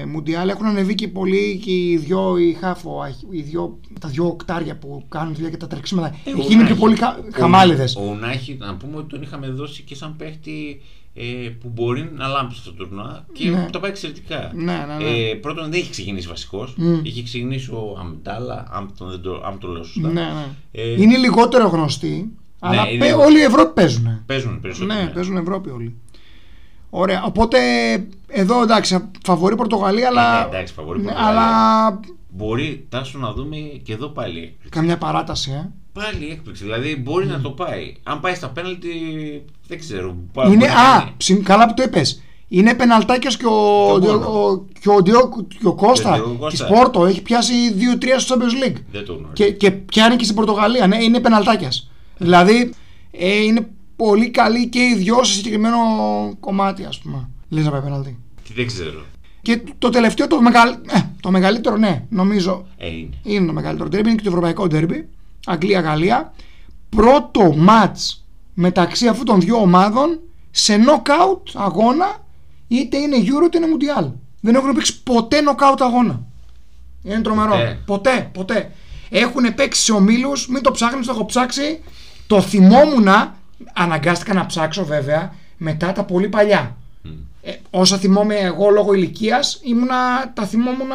[0.00, 3.00] ε, μουντιάλ έχουν ανεβεί και πολύ και οι δυο οι χάφο,
[3.30, 6.06] οι δυο, τα δυο οκτάρια που κάνουν δουλειά και τα τρεξίματα.
[6.24, 7.96] Ε, Εκεί ο είναι πιο Ουνάχη- πολύ χα, ο- χαμάλιδες.
[7.96, 10.80] Ο Ουνάχη, να πούμε ότι τον είχαμε δώσει και σαν παίχτη
[11.14, 11.22] ε,
[11.60, 13.68] που μπορεί να λάμψει στο τουρνουά και Ναι.
[13.72, 14.50] τα πάει εξαιρετικά.
[14.54, 15.10] Ναι, ναι, ναι.
[15.30, 16.74] Ε, πρώτον δεν είχε ξεκινήσει βασικός.
[16.76, 16.98] Μμ.
[17.02, 20.08] Είχε ξεκινήσει ο Αμτάλα, αν, τον, δεν το, αν το λέω σωστά.
[20.08, 20.46] Ναι, ναι.
[20.72, 22.32] Ε, είναι λιγότερο γνωστοί,
[22.64, 24.22] αλλά είναι- πε- όλοι οι Ευρώπη παίζουν.
[24.26, 25.00] Παίζουν περισσότερο.
[25.00, 25.96] Ναι, παίζουν Ευρώπη όλοι.
[26.90, 27.22] Ωραία.
[27.24, 27.58] Οπότε
[28.28, 30.38] εδώ εντάξει, φαβορεί Πορτογαλία, αλλά.
[30.40, 31.40] ναι, εντάξει, φαβορεί Ναι, Πορτογαλία.
[31.40, 34.68] αλλά Μπορεί τάσο να δούμε και εδώ πάλι έκπληξη.
[34.68, 35.70] καμιά παράταση, ε.
[35.92, 36.62] Πάλι έκπληξη.
[36.64, 37.94] Δηλαδή μπορεί να το πάει.
[38.02, 38.90] Αν πάει στα πέναλτι,
[39.68, 40.16] δεν ξέρω.
[40.32, 42.22] Πα- Είναι, μπορεί να α, είναι- συμ- καλά που το είπες.
[42.48, 44.40] Είναι πεναλτάκια και ο, Και ο ο, Μπόνο.
[44.50, 46.66] ο, και ο, Ντιο- και ο Κώστα Και ο τη Κώστα.
[46.66, 47.04] Πόρτο.
[47.06, 48.76] Έχει πιάσει 2-3 στο Champions League.
[48.92, 49.32] Δεν το γνωρίζω.
[49.32, 50.86] Και, και πιάνει και στην Πορτογαλία.
[50.86, 51.90] Ναι, είναι πεναλτάκιας.
[52.18, 52.70] Δηλαδή
[53.10, 55.78] ε, είναι πολύ καλή και οι δυο σε συγκεκριμένο
[56.40, 57.28] κομμάτι, ας πούμε.
[57.48, 58.18] Λες να πάει πεναλτή.
[58.46, 59.04] Τι δεν ξέρω.
[59.42, 60.70] Και το τελευταίο, το, μεγαλ...
[60.70, 63.16] ε, το μεγαλύτερο, ναι, νομίζω Ε, είναι.
[63.22, 65.04] είναι το μεγαλύτερο derby, είναι και το ευρωπαϊκό derby.
[65.46, 66.32] Αγγλία-Γαλλία.
[66.88, 68.16] Πρώτο match
[68.54, 70.20] μεταξύ αυτών των δύο ομάδων
[70.50, 72.24] σε knockout αγώνα,
[72.68, 74.10] είτε είναι Euro είτε είναι Mundial.
[74.40, 76.22] Δεν έχουν παίξει ποτέ knockout αγώνα.
[77.02, 77.50] Είναι τρομερό.
[77.50, 77.78] Ποτέ.
[77.86, 78.72] Ποτέ, ποτέ.
[79.10, 81.80] Έχουν παίξει σε ομίλου, μην το ψάχνεις, το έχω ψάξει.
[82.32, 83.08] Το θυμόμουν,
[83.72, 86.76] αναγκάστηκα να ψάξω βέβαια, μετά τα πολύ παλιά.
[87.02, 87.10] Μμ.
[87.42, 89.60] Ε, όσα θυμόμαι εγώ λόγω ηλικίας,
[90.34, 90.90] τα θυμόμουν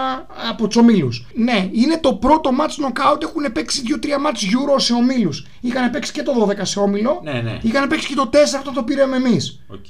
[0.50, 1.26] από τους ομίλους.
[1.34, 3.22] Ναι, είναι το πρώτο ματς knockout.
[3.22, 5.46] Έχουν παίξει 2-3 ματς Euro σε ομίλους.
[5.62, 7.22] Είχαν παίξει και το 12 σε όμιλο.
[7.24, 7.60] Ναι, ναι.
[7.62, 9.64] Είχαν παίξει και το 4 αυτό το πήραμε εμείς.
[9.68, 9.86] Οκ.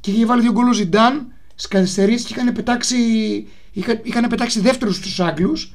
[0.00, 2.96] Και είχε βάλει δύο γκολ ο Ζιντάν στις καθυστερήσεις και είχαν πετάξει,
[3.72, 5.74] είχα, είχαν πετάξει δεύτερους στους Άγγλους.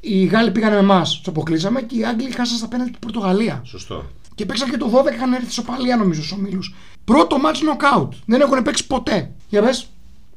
[0.00, 3.62] Οι Γάλλοι πήγαν με εμάς, τους αποκλείσαμε και οι Άγγλοι χάσαν στα πέναλτι την Πορτογαλία.
[3.64, 4.04] Σωστό.
[4.38, 6.74] Και παίξαν και το 12 είχαν έρθει σοπαλία νομίζω στους ομίλους.
[7.04, 8.08] Πρώτο match knockout.
[8.26, 9.30] Δεν έχουν παίξει ποτέ.
[9.48, 9.88] Για πες.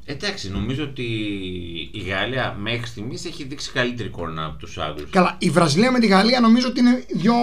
[0.05, 1.03] Εντάξει, νομίζω ότι
[1.91, 5.07] η Γαλλία μέχρι στιγμής έχει δείξει καλύτερη εικόνα από τους Άγγλου.
[5.09, 7.33] Καλά, η Βραζιλία με τη Γαλλία νομίζω ότι είναι, δυο,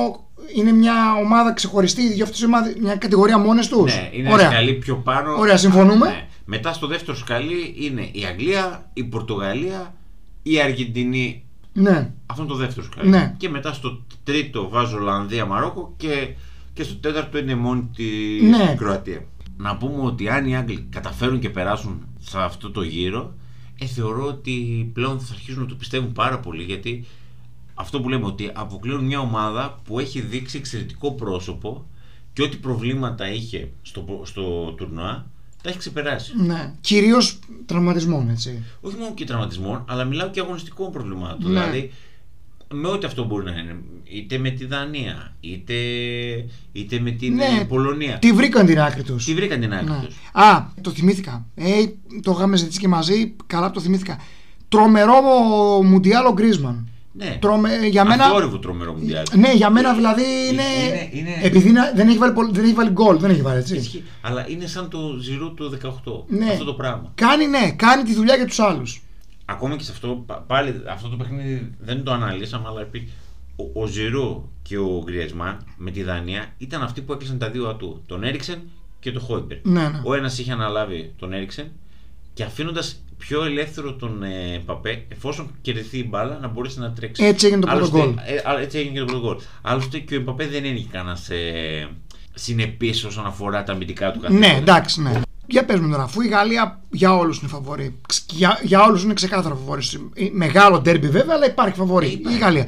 [0.55, 3.95] είναι μια ομάδα ξεχωριστή, οι δύο αυτές οι ομάδες, μια κατηγορία μόνες τους.
[3.95, 5.37] Ναι, είναι ένα σκαλί πιο πάνω.
[5.39, 6.09] Ωραία, συμφωνούμε.
[6.09, 6.29] Ναι.
[6.45, 9.95] Μετά στο δεύτερο σκαλί είναι η Αγγλία, η Πορτογαλία,
[10.43, 11.43] η Αργεντινή.
[11.79, 12.13] Ναι.
[12.27, 13.09] Αυτό είναι το δεύτερο σκάλι.
[13.09, 13.35] Ναι.
[13.37, 16.35] Και μετά στο τρίτο βάζω Ολλανδία, Μαρόκο και,
[16.73, 18.05] και στο τέταρτο είναι μόνη τη
[18.43, 18.75] Ναι.
[18.79, 19.25] Κροατία.
[19.57, 23.35] Να πούμε ότι αν οι Άγγλοι καταφέρουν και περάσουν σε αυτό το γύρο,
[23.79, 27.05] ε, θεωρώ ότι πλέον θα αρχίσουν να το πιστεύουν πάρα πολύ γιατί
[27.75, 31.87] αυτό που λέμε ότι αποκλείουν μια ομάδα που έχει δείξει εξαιρετικό πρόσωπο
[32.33, 35.27] και ό,τι προβλήματα είχε στο, στο τουρνουά
[35.63, 36.33] τα έχει ξεπεράσει.
[36.37, 36.73] ναι.
[36.81, 38.63] Κυρίως τραυματισμών, έτσι.
[38.81, 41.53] Όχι μόνο και τραυματισμών, αλλά μιλάω και αγωνιστικών προβλημάτων.
[41.53, 41.61] Ναι.
[41.61, 41.93] Δηλαδή,
[42.75, 43.77] με ό,τι αυτό μπορεί να είναι.
[44.05, 45.75] Είτε με τη Δανία, είτε,
[46.73, 47.45] είτε με την Ναι.
[47.61, 48.19] ε, Πολωνία.
[48.19, 49.25] Τι βρήκαν την άκρη τους.
[49.25, 50.01] Τι βρήκαν την άκρη Ναι.
[50.05, 50.17] τους.
[50.33, 51.47] Α, το θυμήθηκα.
[51.55, 51.73] Ε,
[52.23, 53.35] το είχαμε ζητήσει και μαζί.
[53.47, 54.19] Καλά που το θυμήθηκα.
[54.69, 55.13] Τρομερό
[55.85, 56.89] Μουντιάλ ο Γκρίσμαν.
[57.19, 57.39] Ναι.
[57.41, 57.71] Τρομε...
[57.91, 58.25] Για μένα.
[58.25, 59.25] Αθόρυβο τρομερό μουντιάλ.
[59.35, 60.63] Ναι, για μένα δηλαδή είναι.
[60.87, 63.59] είναι- είναι- Επειδή είναι- δεν έχει βάλει, πολ- δεν έχει βάλει γκολ, δεν έχει βάλει
[63.59, 63.77] έτσι.
[63.77, 64.05] Ισχύει.
[64.21, 66.25] Αλλά είναι σαν το Ζηρού του 18.
[66.29, 66.51] Ναι.
[66.51, 67.13] Αυτό το πράγμα.
[67.15, 69.03] Κάνει, ναι, κάνει τη δουλειά για τους άλλους.
[69.45, 73.09] Ακόμα και σε αυτό, πα- πάλι αυτό το παιχνίδι δεν το αναλύσαμε, αλλά επί,
[73.57, 77.69] ο, ο Ζηρού και ο Γκριεσμάν με τη Δανία ήταν αυτοί που έκλεισαν τα δύο
[77.69, 78.03] ατού.
[78.07, 78.59] Τον Έριξεν
[79.01, 79.57] και τον Χόιμπερ.
[79.63, 80.01] Ναι, ναι.
[80.05, 81.67] Ο ένας είχε αναλάβει τον Έριξεν
[82.35, 87.25] και αφήνοντας πιο ελεύθερο τον ε, Παπέ, εφόσον κερδιθεί η μπάλα, να μπορέσει να τρέξει.
[87.25, 88.15] Έτσι έγινε το πρώτο Άλλωστε, γκολ.
[88.27, 89.37] ε, α, έτσι έγινε και το πρώτο γκολ.
[89.63, 91.89] Άλλωστε και ο Μπαπέ δεν είναι και κανένας ε,
[92.35, 94.47] συνεπής όσον αφορά τα αμυντικά του καθήκοντα.
[94.49, 95.21] Ναι, εντάξει, ναι.
[95.47, 97.95] Για πες μου τώρα, αφού η Γαλλία για όλους είναι φαβορή.
[98.09, 99.83] Ξ- Για, για όλους είναι ξεκάθαρα φαβορή.
[100.15, 102.07] Ε, Μεγάλο ντέρμπι βέβαια, αλλά υπάρχει φαβορή.
[102.07, 102.37] Ε, υπάρχει.
[102.39, 102.67] Η Γαλλία.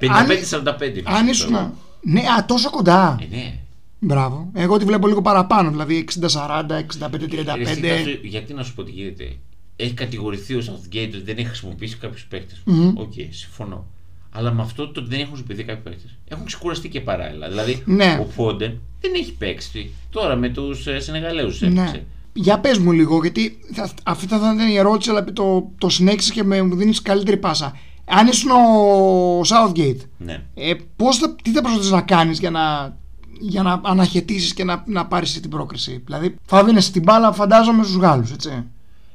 [0.00, 1.02] 55-45.
[1.04, 1.72] αν ήσουν.
[2.02, 3.18] Ναι, α, τόσο κοντά.
[3.20, 3.54] Ε, ναι.
[3.98, 4.50] Μπράβο.
[4.54, 7.60] Εγώ τη βλέπω λίγο παραπάνω, δηλαδή 60-40, 65-35.
[7.60, 9.36] Εσύ, να σου- γιατί να σου πω τι γίνεται.
[9.80, 12.54] Έχει κατηγορηθεί ο Southgate ότι δεν έχει χρησιμοποιήσει κάποιους παίχτες.
[12.64, 12.92] Μμμ.
[12.96, 13.86] Οκ, συμφωνώ.
[14.32, 16.08] Αλλά με αυτό το ότι δεν έχουν χρησιμοποιηθεί κάποιοι παίχτε.
[16.28, 17.48] Έχουν ξεκουραστεί και παράλληλα.
[17.48, 18.18] Δηλαδή, Ναι.
[18.20, 19.90] ο Φόντεν δεν έχει παίξει.
[20.10, 21.82] Τώρα με τους ε, Σενεγαλέους έπαιξε.
[21.82, 22.02] Ναι.
[22.32, 26.30] Για πες μου λίγο, γιατί θα, αυτή θα ήταν η ερώτηση, αλλά το, το συνέχισες
[26.32, 27.76] και με, μου δίνεις καλύτερη πάσα.
[28.04, 30.42] Αν ήσουν ο Southgate, Ναι.
[30.54, 32.96] ε, πώς θα, τι θα προσπαθείς να κάνεις για να,
[33.40, 37.82] για να αναχαιτήσεις και να, να πάρεις την πρόκριση; Δηλαδή, θα δίνεις την μπάλα, φαντάζομαι,
[37.84, 38.64] στους Γάλλους, έτσι.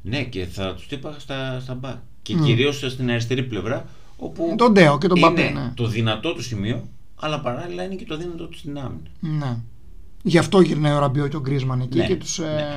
[0.05, 1.95] Ναι, και θα τους τύπαγα στα, στα μπακ.
[2.21, 2.43] Και Μμ.
[2.43, 3.85] κυρίως στην αριστερή πλευρά,
[4.17, 5.71] όπου Τον Ντέο και τον είναι Παπέ, ναι.
[5.75, 8.99] το δυνατό του σημείο, αλλά παράλληλα είναι και το δύνατο του στην άμυνα.
[9.19, 9.57] ναι.
[10.27, 12.73] Γι' αυτό γυρνάει ο Ραμπιό και ο Γκρίσμαν εκεί Ναι, και τους, ε, ναι.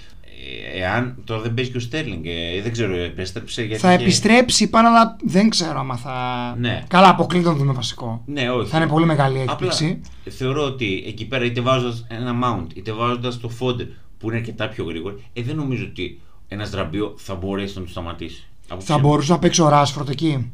[0.74, 3.80] Ε, Εάν τώρα δεν παίζει και ο Στέρλινγκ, ε, δεν ξέρω, επέστρεψε γιατί.
[3.80, 6.54] θα είχε- επιστρέψει πάνω, αλλά δεν ξέρω άμα θα...
[6.58, 6.84] Ναι.
[6.88, 8.22] Καλά, αποκλείται να δούμε βασικό.
[8.26, 8.70] Ναι, όχι.
[8.70, 10.00] Θα είναι πολύ μεγάλη Απλά έκπληξη.
[10.28, 13.86] θεωρώ ότι εκεί πέρα είτε βάζοντας ένα mount είτε βάζοντας το fodder
[14.18, 17.90] που είναι αρκετά πιο γρήγορο, ε, δεν νομίζω ότι ένας Ραμπιό θα μπορέσει να του
[17.90, 18.46] σταματήσει.
[18.68, 20.52] Από Θα τη μπορούσε να παίξει ο Ράσφορντ εκεί;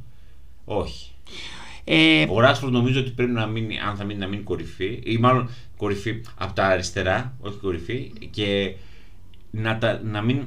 [0.65, 1.11] Όχι.
[1.85, 5.17] Ε, Ο Ράσφορντ νομίζω ότι πρέπει να μείνει, αν θα μείνει, να μείνει κορυφή, ή
[5.19, 8.75] μάλλον κορυφή από τα αριστερά, όχι κορυφή, και
[9.51, 10.43] να, τα, να μην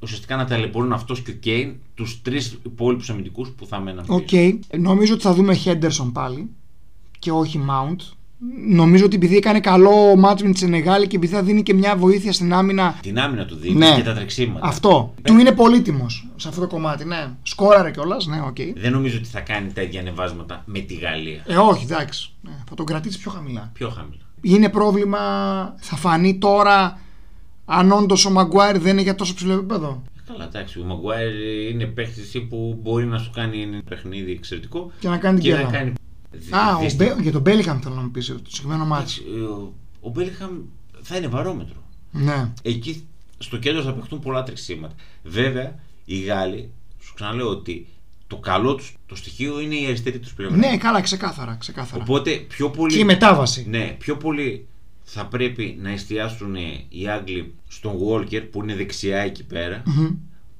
[0.00, 4.04] ουσιαστικά να ταλαιπωρούν αυτός και ο Κέιν τους τρεις υπόλοιπους αμυντικούς που θα μέναν.
[4.08, 4.26] Οκ.
[4.26, 4.58] πίσω.
[4.78, 6.48] Νομίζω ότι θα δούμε Henderson πάλι
[7.18, 8.00] και όχι Mount.
[8.68, 11.96] Νομίζω ότι επειδή έκανε καλό μάτς με τη Σενεγάλη και επειδή θα δίνει και μια
[11.96, 12.98] βοήθεια στην άμυνα.
[13.02, 13.94] Την άμυνα του δίνει Ναι.
[13.96, 14.66] και τα τρεξίματα.
[14.66, 15.14] Αυτό.
[15.22, 17.04] Του είναι πολύτιμος σε αυτό το κομμάτι.
[17.04, 17.28] Ναι.
[17.42, 18.26] Σκόραρε κιόλας.
[18.26, 18.56] Ναι, οκ.
[18.76, 21.42] Δεν νομίζω ότι θα κάνει τα ίδια ανεβάσματα με τη Γαλλία.
[21.46, 22.30] Ε, όχι, εντάξει.
[22.40, 23.70] Ναι, θα τον κρατήσει πιο χαμηλά.
[23.74, 24.18] Πιο χαμηλά.
[24.40, 25.18] Είναι πρόβλημα,
[25.76, 26.98] θα φανεί τώρα
[27.64, 30.02] αν όντως ο Μαγκουάιρ δεν είναι για τόσο ψηλό επίπεδο.
[30.26, 30.80] Καλά, εντάξει.
[30.80, 31.32] Ο Μαγκουάιρ
[31.72, 35.56] είναι παίχτη που μπορεί να σου κάνει ένα παιχνίδι εξαιρετικό Και να κάνει την και
[35.56, 35.70] να γκέλα.
[35.70, 35.92] κάνει.
[36.50, 39.02] Α, ο δυστυχ- Μπέ- για τον Μπέλινχαμ θέλω να μου πεις το συγκεκριμένο ματς.
[39.02, 40.50] Εντάξει, ο- Ο Μπέλιχαμ
[41.02, 41.82] θα είναι βαρόμετρο.
[42.10, 42.52] Ναι.
[42.62, 43.04] Εκεί
[43.38, 44.94] στο κέντρο θα παιχτούν πολλά τρεξίματα.
[45.22, 46.70] Βέβαια, οι Γάλλοι,
[47.00, 47.86] σου ξαναλέω ότι
[48.26, 50.56] το καλό τους το στοιχείο είναι η αριστερή τους πλευρά.
[50.56, 51.54] ναι, καλά, ξεκάθαρα.
[51.60, 52.02] ξεκάθαρα.
[52.02, 52.92] Οπότε πιο πολύ.
[52.94, 53.66] Και η μετάβαση.
[53.68, 54.66] Ναι, πιο πολύ
[55.04, 56.54] θα πρέπει να εστιάσουν
[56.88, 59.82] οι Άγγλοι στον Walker που είναι δεξιά εκεί πέρα.
[59.86, 60.08] Μμμ.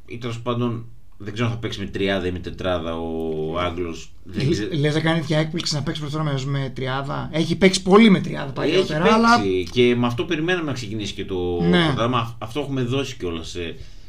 [0.07, 0.87] Ή τέλος πάντων
[1.17, 4.13] δεν ξέρω αν θα παίξει με τριάδα ή με τετράδα ο Άγγλος.
[4.25, 4.69] Δεν ξέρω.
[4.73, 7.29] Λες να κάνει μια έκπληξη να παίξει πρώτα με, με τριάδα.
[7.33, 9.43] Έχει παίξει πολύ με τριάδα Έχει παλιότερα, παίξει αλλά.
[9.71, 11.85] και με αυτό περιμέναμε να ξεκινήσει και το Ναι.
[11.87, 12.37] πρωτάθλημα.
[12.39, 13.57] Αυτό έχουμε δώσει κιόλας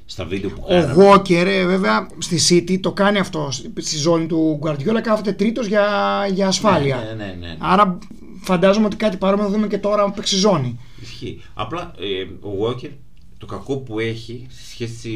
[0.05, 1.09] στα βίντεο που Ο κάναμε.
[1.13, 3.51] Walker, ε, βέβαια, στη City το κάνει αυτό.
[3.77, 5.85] Στη ζώνη του Guardiola κάθεται τρίτος για,
[6.33, 6.95] για ασφάλεια.
[6.95, 7.55] Ναι, ναι, ναι, ναι.
[7.59, 7.97] Άρα
[8.41, 10.79] φαντάζομαι ότι κάτι παρόμοιο θα δούμε και τώρα με παίξει ζώνη.
[11.01, 11.41] Ισχύει.
[11.53, 12.89] Απλά ε, ο Walker
[13.37, 15.11] το κακό που έχει σε σχέση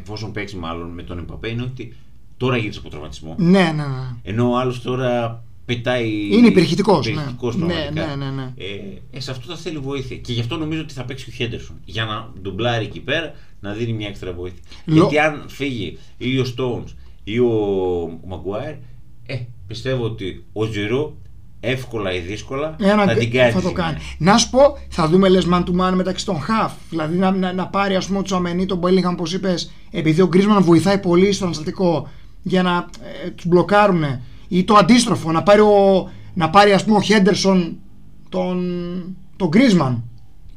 [0.00, 1.96] εφόσον παίξει μάλλον με τον Εμπαπέ είναι ότι
[2.36, 3.34] τώρα γύρισε από τραυματισμό.
[3.38, 4.14] Ναι, ναι, ναι.
[4.22, 6.28] Ενώ ο άλλος τώρα πετάει.
[6.36, 7.12] Είναι υπερηχητικός, ναι.
[7.12, 8.16] υπερηχητικός Ναι, πραγματικά.
[8.16, 8.52] ναι, ναι, ναι.
[8.56, 10.16] Ε, ε, σε αυτό θα θέλει βοήθεια.
[10.16, 11.76] Και γι' αυτό νομίζω ότι θα παίξει ο Χέντερσον.
[11.84, 14.60] Για να ντουμπλάρει εκεί πέρα να δίνει μια έξτρα βοήθεια.
[14.84, 17.50] Λο- Γιατί αν φύγει ή ο Stones ή ο
[18.26, 18.74] Μαγκουάιρ,
[19.26, 21.16] ε, πιστεύω ότι ο Τζιρό
[21.64, 23.52] εύκολα ή δύσκολα Ένα θα την κάνεις.
[23.52, 23.82] θα τη το ζημιά.
[23.84, 23.98] κάνει.
[24.18, 26.70] Να σου πω, θα δούμε λες man to man μεταξύ των half.
[26.90, 30.26] Δηλαδή να, να, να πάρει ας πούμε του Αμενί, τον Μπέλιγχαμ, όπως είπες, επειδή ο
[30.26, 32.08] Γκρίσμαν βοηθάει πολύ στο αναστατικό,
[32.42, 32.88] για να
[33.24, 34.04] ε, τους μπλοκάρουν.
[34.48, 37.76] Ή το αντίστροφο, να πάρει, ο, να πάρει ας πούμε ο Χέντερσον
[38.28, 38.64] τον,
[39.36, 40.02] τον Γκρίσμαν.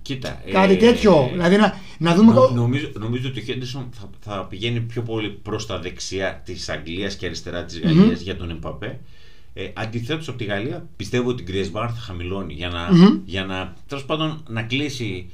[0.02, 0.42] Κοίτα.
[0.52, 1.30] Κάτι ε, τέτοιο.
[1.32, 2.34] Δηλαδή να, να δούμε.
[2.34, 6.42] νο- το- νομίζω, νομίζω ότι ο Χέντερσον θα, θα πηγαίνει πιο πολύ προς τα δεξιά
[6.46, 9.00] της Αγγλίας και αριστερά της γαλλια για τον Εμπαπέ.
[9.58, 13.20] Ε, Αντιθέτως από τη Γαλλία, πιστεύω ότι η Γκριεσμάρ θα χαμηλώνει για να, Μμμ.
[13.26, 15.30] για να τέλος πάντων να κλείσει.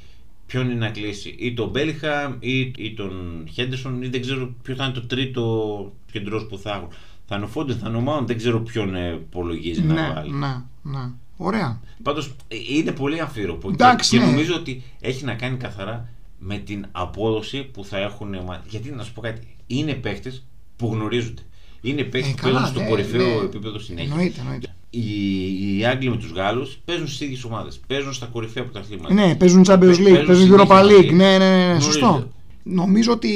[0.45, 4.75] Ποιον είναι να κλείσει, ή τον Μπέλιχαμ ή, ή τον Χέντερσον, ή δεν ξέρω ποιο
[4.75, 6.87] θα είναι το τρίτο κεντρός που θα έχουν.
[7.25, 10.13] Θα είναι ο Φόντε, θα είναι ο Μάουν, δεν ξέρω ποιον ε, υπολογίζει να ναι,
[10.15, 10.31] βάλει.
[10.31, 11.11] ναι, ναι.
[11.37, 11.79] Ωραία.
[12.03, 12.35] Πάντως
[12.69, 14.31] είναι πολύ αμφίροπο και, Εντάξει, και ναι.
[14.31, 16.09] νομίζω ότι έχει να κάνει καθαρά
[16.39, 18.65] με την απόδοση που θα έχουν οι ομάδες.
[18.69, 20.33] Γιατί να σου πω κάτι, είναι παίχτε
[20.75, 21.41] που γνωρίζονται.
[21.81, 23.45] Είναι παίχτε Ε, που καλά, παίζουν στο ναι, κορυφαίο ναι.
[23.45, 24.09] επίπεδο συνέχεια.
[24.11, 24.75] Εννοείται, εννοείται.
[24.89, 27.79] Οι, οι Άγγλοι με τους Γάλλους παίζουν στις ίδιες ομάδες.
[27.87, 29.13] Παίζουν στα κορυφαία πρωταθλήματα.
[29.13, 30.93] Ναι, παίζουν Champions League, Παίζουν παίζουν συνέχεια Europa μαζί.
[30.99, 31.13] League.
[31.13, 31.81] Ναι, ναι, ναι, ναι, Γνωρίζονται.
[31.91, 32.27] σωστό.
[32.63, 33.27] Νομίζω ότι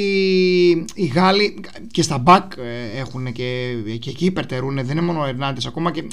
[0.94, 4.74] οι Γάλλοι και στα back ε, έχουν και, και εκεί υπερτερούν.
[4.74, 5.60] Δεν είναι μόνο ο Ερνάντε.
[5.66, 6.00] Ακόμα και.
[6.00, 6.04] ε,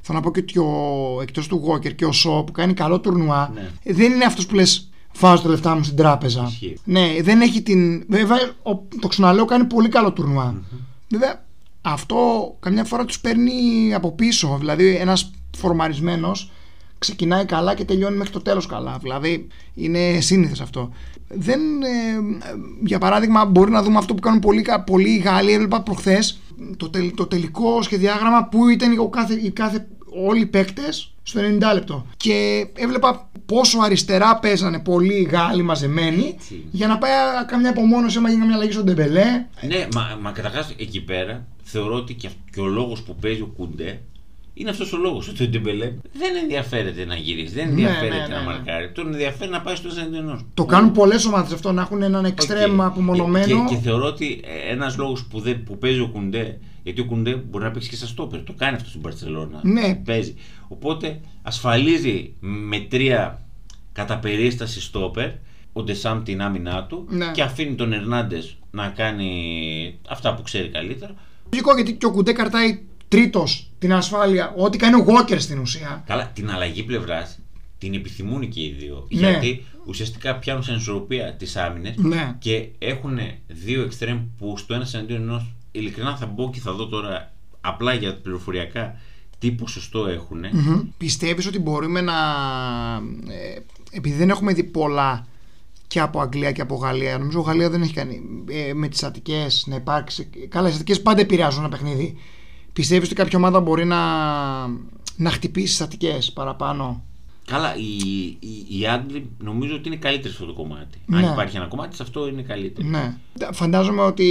[0.00, 3.00] Θέλω να πω και ότι ο, εκτός του Walker και ο Σο που κάνει καλό
[3.00, 3.70] τουρνουά Ναι.
[3.82, 6.46] ε, δεν είναι αυτός που λες βάζω τα λεφτά μου στην τράπεζα.
[6.50, 6.76] Ισχύει.
[6.84, 8.04] Ναι, δεν έχει την.
[8.08, 10.62] Βέβαια, ο, το ξαναλέω, κάνει πολύ καλό τουρνουά.
[11.08, 11.44] Βέβαια,
[11.80, 14.56] αυτό καμιά φορά τους παίρνει από πίσω.
[14.58, 16.50] Δηλαδή, ένας φορμαρισμένος
[16.98, 18.98] ξεκινάει καλά και τελειώνει μέχρι το τέλος καλά.
[19.02, 20.92] Δηλαδή, είναι σύνηθες αυτό.
[21.28, 22.38] Δεν, ε,
[22.84, 25.52] για παράδειγμα, μπορεί να δούμε αυτό που κάνουν πολλοί, πολλοί Γάλλοι.
[25.52, 26.40] Έβλεπα προχθές
[26.76, 29.88] το, τελ- το τελικό σχεδιάγραμμα που ήταν ο κάθε, οι κάθε,
[30.24, 32.06] όλοι οι παίκτες στο 90 λεπτό.
[32.16, 36.64] Και έβλεπα πόσο αριστερά παίζανε πολλοί Γάλλοι μαζεμένοι Έτσι.
[36.70, 37.10] για να πάει
[37.46, 39.44] καμιά απομόνωση, άμα γίνει καμιά αλλαγή στον Ντεμπελέ.
[39.66, 43.40] Ναι, μα, μα καταρχάς εκεί πέρα θεωρώ ότι και, αυ- και ο λόγος που παίζει
[43.40, 44.00] ο Κουντέ
[44.58, 45.28] είναι αυτός ο λόγος.
[45.28, 48.46] Ότι ο Ντεμπελέ δεν ενδιαφέρεται να γυρίσει, δεν Ναι, ενδιαφέρεται ναι, ναι, να ναι.
[48.46, 48.92] μαρκάρει.
[48.92, 50.40] Τον ενδιαφέρει να πάει στο ενό.
[50.54, 53.46] Το κάνουν πολλές ομάδες αυτό να έχουν έναν εξτρέμ απομονωμένο.
[53.68, 54.40] Και, και, θεωρώ ότι
[54.70, 57.96] ένας λόγος που, δεν- που παίζει ο Κουντέ, γιατί ο Κουντέ μπορεί να παίξει και
[57.96, 59.60] στα στόπερ, το κάνει αυτό στην Παρσελόνα.
[59.62, 59.94] Ναι.
[60.04, 60.34] Παίζει.
[60.68, 63.42] Οπότε ασφαλίζει με τρία
[63.92, 65.28] κατά περίσταση στόπερ
[65.72, 67.30] ο Ντεσάμ την άμυνά του Ναι.
[67.34, 69.30] και αφήνει τον Ερνάντες να κάνει
[70.08, 71.14] αυτά που ξέρει καλύτερα.
[71.52, 74.54] Λογικό γιατί και ο Κουντέ καρτάει τρίτος την ασφάλεια.
[74.56, 76.02] Ό,τι κάνει ο Walker στην ουσία.
[76.06, 77.38] Καλά, την αλλαγή πλευράς
[77.78, 79.06] την επιθυμούν και οι δύο.
[79.10, 79.20] Ναι.
[79.20, 82.36] Γιατί ουσιαστικά πιάνουν σε ισορροπία τις άμυνες Ναι.
[82.38, 85.52] και έχουν δύο εξτρέμ που στο ένα εναντίον ενός.
[85.72, 89.00] Ειλικρινά θα μπω και θα δω τώρα απλά για πληροφοριακά
[89.38, 90.44] τι ποσοστό έχουν.
[90.52, 90.80] Μμμ.
[90.96, 92.14] Πιστεύεις ότι μπορούμε να...
[93.28, 93.58] ε,
[93.90, 95.26] επειδή δεν έχουμε δει πολλά
[95.86, 99.64] και από Αγγλία και από Γαλλία, νομίζω Γαλλία δεν έχει κάνει ε, με τις Αττικές
[99.66, 100.28] να υπάρξει...
[100.48, 102.18] Καλά, οι Αττικές πάντα επηρεάζουν ένα παιχνίδι.
[102.78, 103.98] Πιστεύεις ότι κάποια ομάδα μπορεί να,
[105.16, 107.04] να χτυπήσει τις Αττικές παραπάνω;
[107.46, 110.98] Καλά, οι, οι, οι Άγγλοι νομίζω ότι είναι καλύτεροι σε αυτό το κομμάτι.
[111.06, 111.16] Ναι.
[111.16, 112.88] Αν υπάρχει ένα κομμάτι, σε αυτό είναι καλύτερο.
[112.88, 113.16] Ναι.
[113.52, 114.24] Φαντάζομαι ότι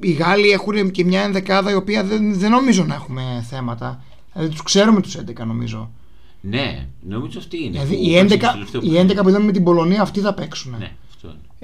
[0.00, 4.04] οι Γάλλοι έχουν και μια ενδεκάδα η οποία δεν, δεν νομίζω να έχουμε θέματα.
[4.32, 5.90] Δηλαδή τους ξέρουμε τους 11 νομίζω.
[6.40, 7.70] Ναι, νομίζω αυτή είναι.
[7.70, 9.22] Δηλαδή που οι παίξαν 11, στο τελευταίο οι 11 παιχνίδι.
[9.22, 10.70] που είδαμε με την Πολωνία αυτοί θα παίξουν.
[10.70, 10.96] Ναι, αυτό είναι.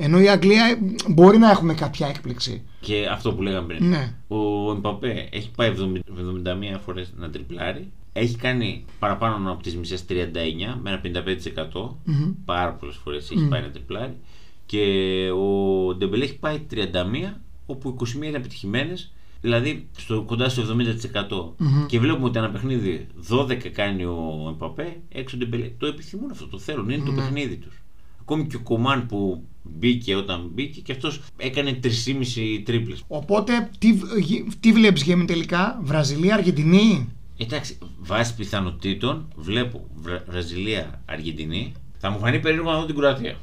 [0.00, 0.78] Ενώ η Αγγλία ε,
[1.12, 2.62] μπορεί να έχουμε κάποια έκπληξη.
[2.80, 3.88] Και αυτό που λέγαμε πριν.
[3.88, 4.14] Ναι.
[4.28, 5.82] Ο Εμπαπέ έχει πάει 70
[6.74, 7.92] 71 φορές να τριπλάρει.
[8.12, 10.12] Έχει κάνει παραπάνω από τις μισές 39
[10.82, 11.00] με ένα
[11.72, 11.96] 55%.
[12.04, 12.32] Μμμ.
[12.44, 14.16] Πάρα πολλές φορές έχει πάει να τριπλάρει.
[14.66, 14.84] Και
[15.30, 16.76] ο Ντεμπελέ έχει πάει 31,
[17.66, 19.12] όπου 21 είναι επιτυχημένες.
[19.40, 21.64] Δηλαδή στο, κοντά στο 70%.
[21.64, 21.86] Μμμ.
[21.86, 25.70] Και βλέπουμε ότι ένα παιχνίδι 12 κάνει ο Εμπαπέ, έξω ο Ντεμπελέ.
[25.78, 27.20] Το επιθυμούν αυτό, το θέλουν, είναι το Ναι.
[27.22, 27.82] παιχνίδι τους.
[28.30, 31.90] Ακόμη και ο Κομάν που μπήκε όταν μπήκε και αυτός έκανε 3,5
[32.64, 33.02] τρίπλες.
[33.08, 33.88] Οπότε τι,
[34.20, 37.08] γε- τι βλέπεις Γέμι τελικά, Βραζιλία, Αργεντινή;
[37.38, 41.72] Εντάξει, βάσει πιθανότητων βλέπω Βρα- Βραζιλία, Αργεντινή.
[41.98, 43.34] Θα μου φανεί περίεργο να δω την Κροατία.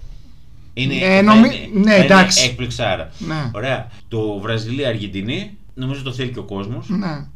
[0.74, 2.46] Είναι, Ε, θα νομι- είναι- ναι, θα είναι εντάξει.
[2.46, 3.12] έκπληξάρα.
[3.20, 3.52] Ναι.
[3.56, 3.92] Ωραία.
[4.08, 6.90] Το Βραζιλία, Αργεντινή νομίζω το θέλει και ο κόσμος.
[6.90, 7.28] Ναι,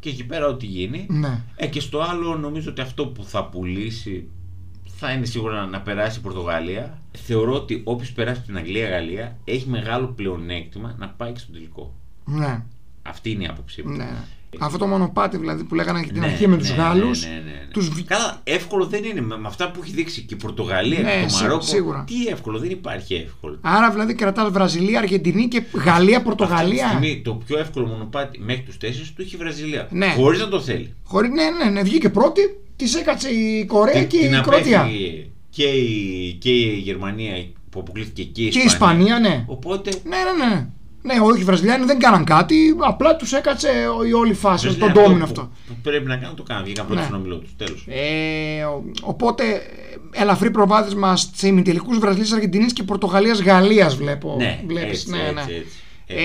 [0.00, 1.06] Και εκεί πέρα ό,τι γίνει.
[1.08, 1.42] ναι.
[1.56, 4.28] Ε, και στο άλλο νομίζω ότι αυτό που θα πουλήσει
[5.00, 6.98] θα είναι σίγουρα να περάσει η Πορτογαλία.
[7.26, 11.94] Θεωρώ ότι όποιος περάσει την Αγγλία-Γαλλία έχει μεγάλο πλεονέκτημα να πάει και στο τελικό.
[12.24, 12.62] ναι.
[13.02, 13.96] Αυτή είναι η άποψή μου.
[13.96, 14.08] ναι.
[14.58, 17.22] Αυτό το μονοπάτι δηλαδή που λέγανε και την Ναι, αρχή με τους ναι, Γάλλους.
[17.22, 17.66] Ναι, ναι, ναι, ναι.
[17.72, 19.20] τους βι- Καλά, εύκολο δεν είναι.
[19.20, 21.62] Με, με αυτά που έχει δείξει και η Πορτογαλία Ναι, και το σί- Μαρόκο.
[21.62, 22.04] σίγουρα.
[22.06, 23.58] Τι εύκολο, δεν υπάρχει εύκολο.
[23.60, 26.86] Άρα δηλαδή κρατάς Βραζιλία, Αργεντινή και Γαλλία, Αυτή τη Πορτογαλία.
[26.88, 29.88] στιγμή το πιο εύκολο μονοπάτι μέχρι τους τέσσερις του έχει η Βραζιλία.
[29.90, 30.06] Ναι.
[30.16, 30.94] Χωρίς να το θέλει.
[31.04, 32.40] Χωρί, ναι, ναι, ναι, βγήκε πρώτη,
[32.78, 34.80] τη έκατσε η Κορέα Την- και την η Κροατία.
[34.80, 37.32] απέφυγε και η, και η Γερμανία
[37.70, 39.04] που αποκλείθηκε και η Και η Ισπανία.
[39.06, 39.44] Ισπανία, ναι.
[39.46, 39.90] Οπότε.
[40.04, 40.66] Ναι, ναι, ναι.
[41.02, 43.68] Ναι, όχι, οι Βραζιλιάνοι δεν κάναν κάτι, απλά τους έκατσε
[44.08, 45.50] η όλη φάση, Βραζιλία, τον αυτό ντόμινο που- αυτό.
[45.68, 46.64] Που πρέπει να κάνουν το κάνουν.
[46.64, 47.06] Βγήκαν πρώτοι Ναι.
[47.06, 47.50] στον ομιλό τους.
[47.56, 47.86] Τέλος.
[47.88, 49.44] Ε, ο- οπότε,
[50.12, 54.34] ε, ελαφρύ προβάδισμα σε ημιτελικού Βραζιλίας, Αργεντινής και Πορτογαλίας Γαλλίας βλέπω.
[54.38, 54.90] Ναι, βλέπεις.
[54.90, 55.40] έτσι, ναι, έτσι, ναι.
[55.56, 55.66] έτσι.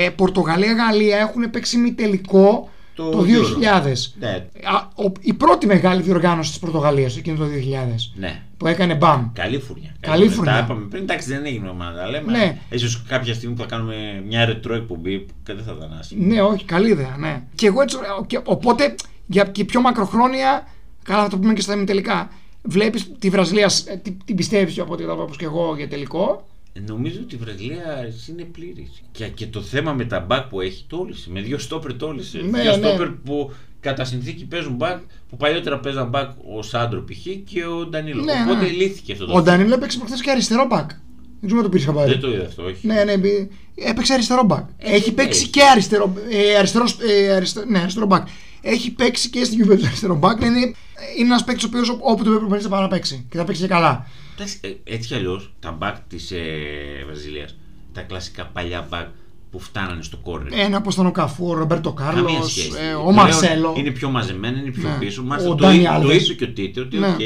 [0.06, 3.94] Ε, Πορτογαλία-Γαλλία έχουν παίξει μη τελικό Το το, 2000.
[4.20, 4.28] Ναι,
[4.64, 4.76] Α,
[5.06, 8.42] ο- η πρώτη μεγάλη διοργάνωση της Πορτογαλίας εκείνο το 2000 ναι.
[8.58, 9.32] που έκανε μπαμ.
[9.34, 9.96] Καλή φουρνιά.
[10.00, 10.52] Καλή φουρνιά.
[10.54, 12.10] Τα είπαμε πριν, εντάξει δεν έγινε ομάδα.
[12.10, 12.58] Λέμε, Ναι.
[12.70, 16.26] ίσως κάποια στιγμή που θα κάνουμε μια ρετρό εκπομπή που δεν θα ήταν άσχημο.
[16.26, 17.44] Ναι, όχι, καλή ιδέα, ναι.
[17.56, 20.68] Και εγώ έτσι, και, οπότε για και πιο μακροχρόνια,
[21.04, 22.30] καλά θα το πούμε και στα ημιτελικά,
[22.62, 26.48] βλέπεις τη Βραζιλία, ε, τι- την πιστεύεις από ό,τι όπως και εγώ για τελικό;
[26.88, 29.02] Νομίζω ότι η Βραζιλία είναι πλήρης.
[29.12, 31.30] Και, και το θέμα με τα μπακ που έχει το 'λυσε.
[31.32, 32.38] Με δύο στόπερ το 'λυσε.
[32.38, 32.88] Ναι, δύο ναι.
[32.88, 35.00] στόπερ που κατά συνθήκη παίζουν μπακ
[35.30, 37.26] που παλιότερα παίζαν μπακ ο Σάντρο π.χ.
[37.54, 38.24] και ο Ντανίλο.
[38.24, 38.72] Ναι, Οπότε ναι.
[38.72, 40.90] λύθηκε αυτό το Ο Ντανίλο έπαιξε προχθές και αριστερό μπακ.
[41.40, 42.12] Δεν ξέρω αν το πήρε χαμπάρι.
[42.12, 42.88] Δεν το είδα αυτό, όχι.
[42.88, 44.66] Ναι, ναι, μπη- έπαιξε αριστερό μπακ.
[44.78, 45.50] Έχει παίξει έχει.
[45.50, 48.28] και αριστερό, ε, αριστερός, ε, αριστε- ναι, αριστερό μπακ.
[48.62, 50.42] Έχει παίξει και στην Juventus αριστερό μπακ.
[50.42, 50.74] Είναι, είναι
[51.18, 53.26] ένας παίκτης ο οποίος όπου το πρέπει προπονητή θα πάει να παίξει.
[53.30, 54.08] Και θα παίξει και καλά.
[54.36, 56.42] Εντάξει, ε, έτσι κι αλλιώς τα μπακ της ε,
[57.06, 57.56] Βραζιλίας,
[57.94, 59.08] τα κλασικά παλιά μπακ
[59.52, 60.60] που φτάνανε στο κόρνερ.
[60.60, 62.68] Ένα όπω ήταν ο Καφού, ο Ρομπέρτο Κάρλος, Καμία σχέση.
[62.80, 63.74] ε, Το ο λέω, Μαρσέλο.
[63.78, 64.96] Είναι πιο μαζεμένα, είναι πιο Ναι.
[65.00, 65.22] πίσω.
[65.22, 66.24] Ο Μάλιστα το, Ντάνι είπε- το Άλβες.
[66.30, 67.08] είπε και ο Τίτε ότι Ναι.
[67.08, 67.20] οκ,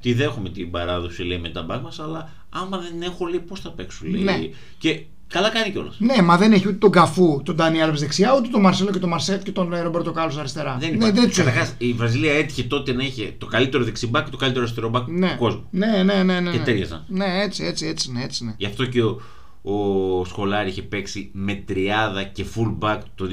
[0.00, 3.60] τη δέχομαι την παράδοση λέει με τα μπακ μας, αλλά άμα δεν έχω λέει πώς
[3.60, 4.10] θα παίξουν.
[4.10, 4.22] Λέει.
[4.22, 4.48] Ναι.
[4.78, 5.02] Και
[5.32, 5.94] καλά κάνει κιόλας.
[5.98, 8.98] Ναι, μα δεν έχει ούτε τον Καφού, τον Ντάνι Άλβες δεξιά, ούτε τον Μαρσέλο και
[8.98, 10.76] τον Μαρσέτ και τον ε, Ρομπέρτο Κάρλος αριστερά.
[10.80, 11.14] Δεν ναι, υπάρχει.
[11.14, 11.46] δεν τους έχει.
[11.46, 15.08] Καταρχάς, η Βραζιλία έτυχε τότε να είχε το καλύτερο δεξιμπάκ και το καλύτερο αριστερό μπακ
[15.08, 15.28] Ναι.
[15.28, 15.64] του κόσμου.
[15.70, 16.50] Ναι, ναι, ναι, ναι.
[16.50, 16.64] Και ναι.
[16.64, 17.04] τέριαζαν.
[17.08, 18.54] Ναι, έτσι, έτσι, έτσι, ναι, έτσι, ναι.
[18.56, 19.20] Γι' αυτό και ο,
[19.64, 23.26] ο Σχολάρη είχε παίξει με τριάδα και full back το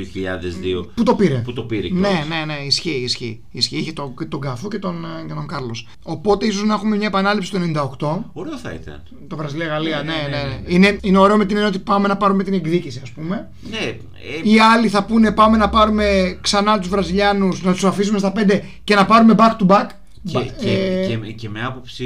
[0.84, 0.88] 2002.
[0.96, 1.36] Πού το πήρε.
[1.36, 2.28] Που το πήρε Ναι, κιόλας.
[2.28, 3.42] ναι, ναι, ισχύει, ισχύει.
[3.52, 3.78] ισχύει.
[3.78, 5.88] Είχε τον, τον Καφού και τον, ε, και τον Κάρλος.
[6.04, 7.60] Οπότε ίσως να έχουμε μια επανάληψη το
[8.00, 8.30] 98.
[8.34, 9.04] Ωραίο θα ήταν.
[9.28, 10.50] Το Βραζιλία-Γαλλία, ναι, Ναι, ναι, ναι, ναι.
[10.50, 10.74] ναι.
[10.74, 13.50] Είναι, είναι ωραίο με την έννοια ότι πάμε να πάρουμε την εκδίκηση, ας πούμε.
[13.70, 13.98] Ναι, ε,
[14.44, 18.60] Οι άλλοι θα πούνε πάμε να πάρουμε ξανά τους Βραζιλιάνους, να τους αφήσουμε στα 5
[18.84, 19.88] και να πάρουμε back to back.
[20.26, 22.06] και, Μπα- και, ε, και, με- και με άποψη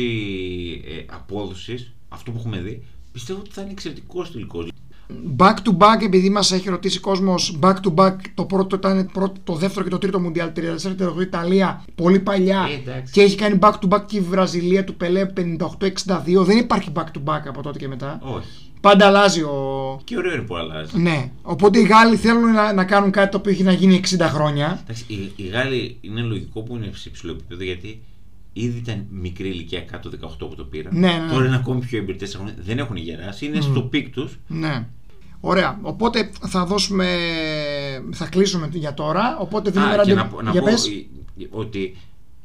[0.88, 4.66] ε, απόδοσης, αυτό που έχουμε δει, πιστεύω ότι θα είναι εξαιρετικό τελικό.
[5.38, 9.40] Back to back, επειδή μας έχει ρωτήσει κόσμος, back to back το πρώτο ήταν πρώτο,
[9.44, 10.60] το δεύτερο και το τρίτο Μουντιάλ 34
[11.18, 12.68] η Ιταλία, πολύ παλιά.
[12.72, 13.14] Ε, εντάξει.
[13.14, 16.44] και έχει κάνει back to back και η Βραζιλία του Πελέ 58-62.
[16.44, 18.20] Δεν υπάρχει back to back από τότε και μετά.
[18.22, 18.48] Όχι.
[18.82, 20.00] Πάντα αλλάζει ο.
[20.04, 21.00] Και ωραίο είναι που αλλάζει.
[21.00, 21.32] Ναι.
[21.42, 24.80] Οπότε οι Γάλλοι θέλουν να, να κάνουν κάτι το οποίο έχει να γίνει 60 χρόνια.
[24.84, 28.02] Εντάξει, οι, οι Γάλλοι είναι λογικό που είναι σε υψηλό επίπεδο γιατί
[28.54, 31.00] ήδη ήταν μικρή ηλικία κάτω 18 που το πήραν.
[31.00, 31.32] Ναι, ναι, ναι.
[31.32, 32.28] Τώρα είναι ακόμη πιο έμπειροι,
[32.66, 34.40] δεν έχουν γεράσει, είναι στο peak τους.
[34.48, 34.88] Ναι.
[35.40, 35.80] Ωραία.
[35.82, 37.06] Οπότε θα δώσουμε.
[38.12, 39.38] Θα κλείσουμε για τώρα.
[39.40, 40.18] Οπότε δίνουμε Α, και ραντεβού.
[40.20, 40.88] να, πω- να Για πω πες.
[40.88, 40.92] ε,
[41.44, 41.96] ε, ότι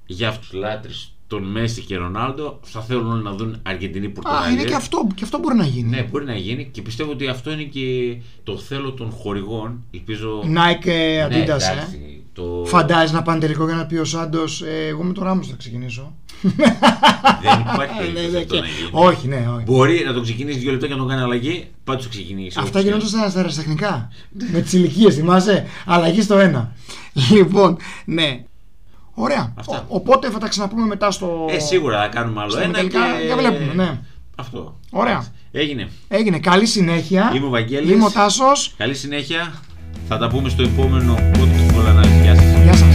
[0.06, 0.90] για αυτούς τους λάτρε
[1.26, 4.50] τον Μέση και Ρονάλντο θα θέλουν όλοι να δουν Αργεντινή Α, Πορτογαλία.
[4.50, 5.88] είναι και αυτό, και αυτό μπορεί να γίνει.
[5.88, 9.84] Ναι, μπορεί να γίνει και πιστεύω ότι αυτό είναι και το θέλω των χορηγών.
[9.94, 10.40] Ελπίζω.
[10.42, 12.17] Nike ε, Adidas, Ναι, ε.
[12.42, 12.64] Εντάξει, το...
[12.66, 15.54] Φαντάζει να πάνε τελικό για να πει ο Σάντος, ε, εγώ με τον Ράμος θα
[15.58, 16.12] ξεκινήσω.
[16.42, 18.90] Δεν υπάρχει Ναι, περίπτωση ναι, αυτό και- να γίνει.
[18.92, 19.64] Όχι, ναι, όχι.
[19.64, 22.56] Μπορεί να το ξεκινήσεις δύο λεπτά και να τον κάνει αλλαγή, πάντω το ξεκινήσεις.
[22.56, 24.08] Αυτά όπως γινόταν και- στα, στα αεραστεχνικά.
[24.52, 26.72] με τις ηλικίες, θυμάσαι; Αλλαγή στο ένα.
[27.32, 28.42] λοιπόν, ναι.
[29.14, 29.52] Ωραία.
[29.58, 29.84] Αυτά.
[29.88, 31.46] Ο- οπότε θα τα ξαναπούμε μετά στο.
[31.50, 32.68] Ε, σίγουρα θα κάνουμε άλλο στα ένα.
[32.68, 32.98] μεταλλικά.
[33.20, 33.24] Και...
[33.26, 33.98] Για βλέπουμε, ναι.
[34.36, 34.78] Αυτό.
[34.90, 35.24] Ωραία.
[35.52, 35.88] Έγινε.
[36.08, 36.38] Έγινε.
[36.38, 37.32] Καλή συνέχεια.
[37.34, 37.90] Είμαι ο Βαγγέλης.
[37.90, 38.74] Είμαι ο Τάσος.
[38.76, 39.52] Καλή συνέχεια.
[40.08, 41.78] Θα τα πούμε στο επόμενο podcast.
[41.78, 42.02] Όλα να
[42.64, 42.87] Γεια σας.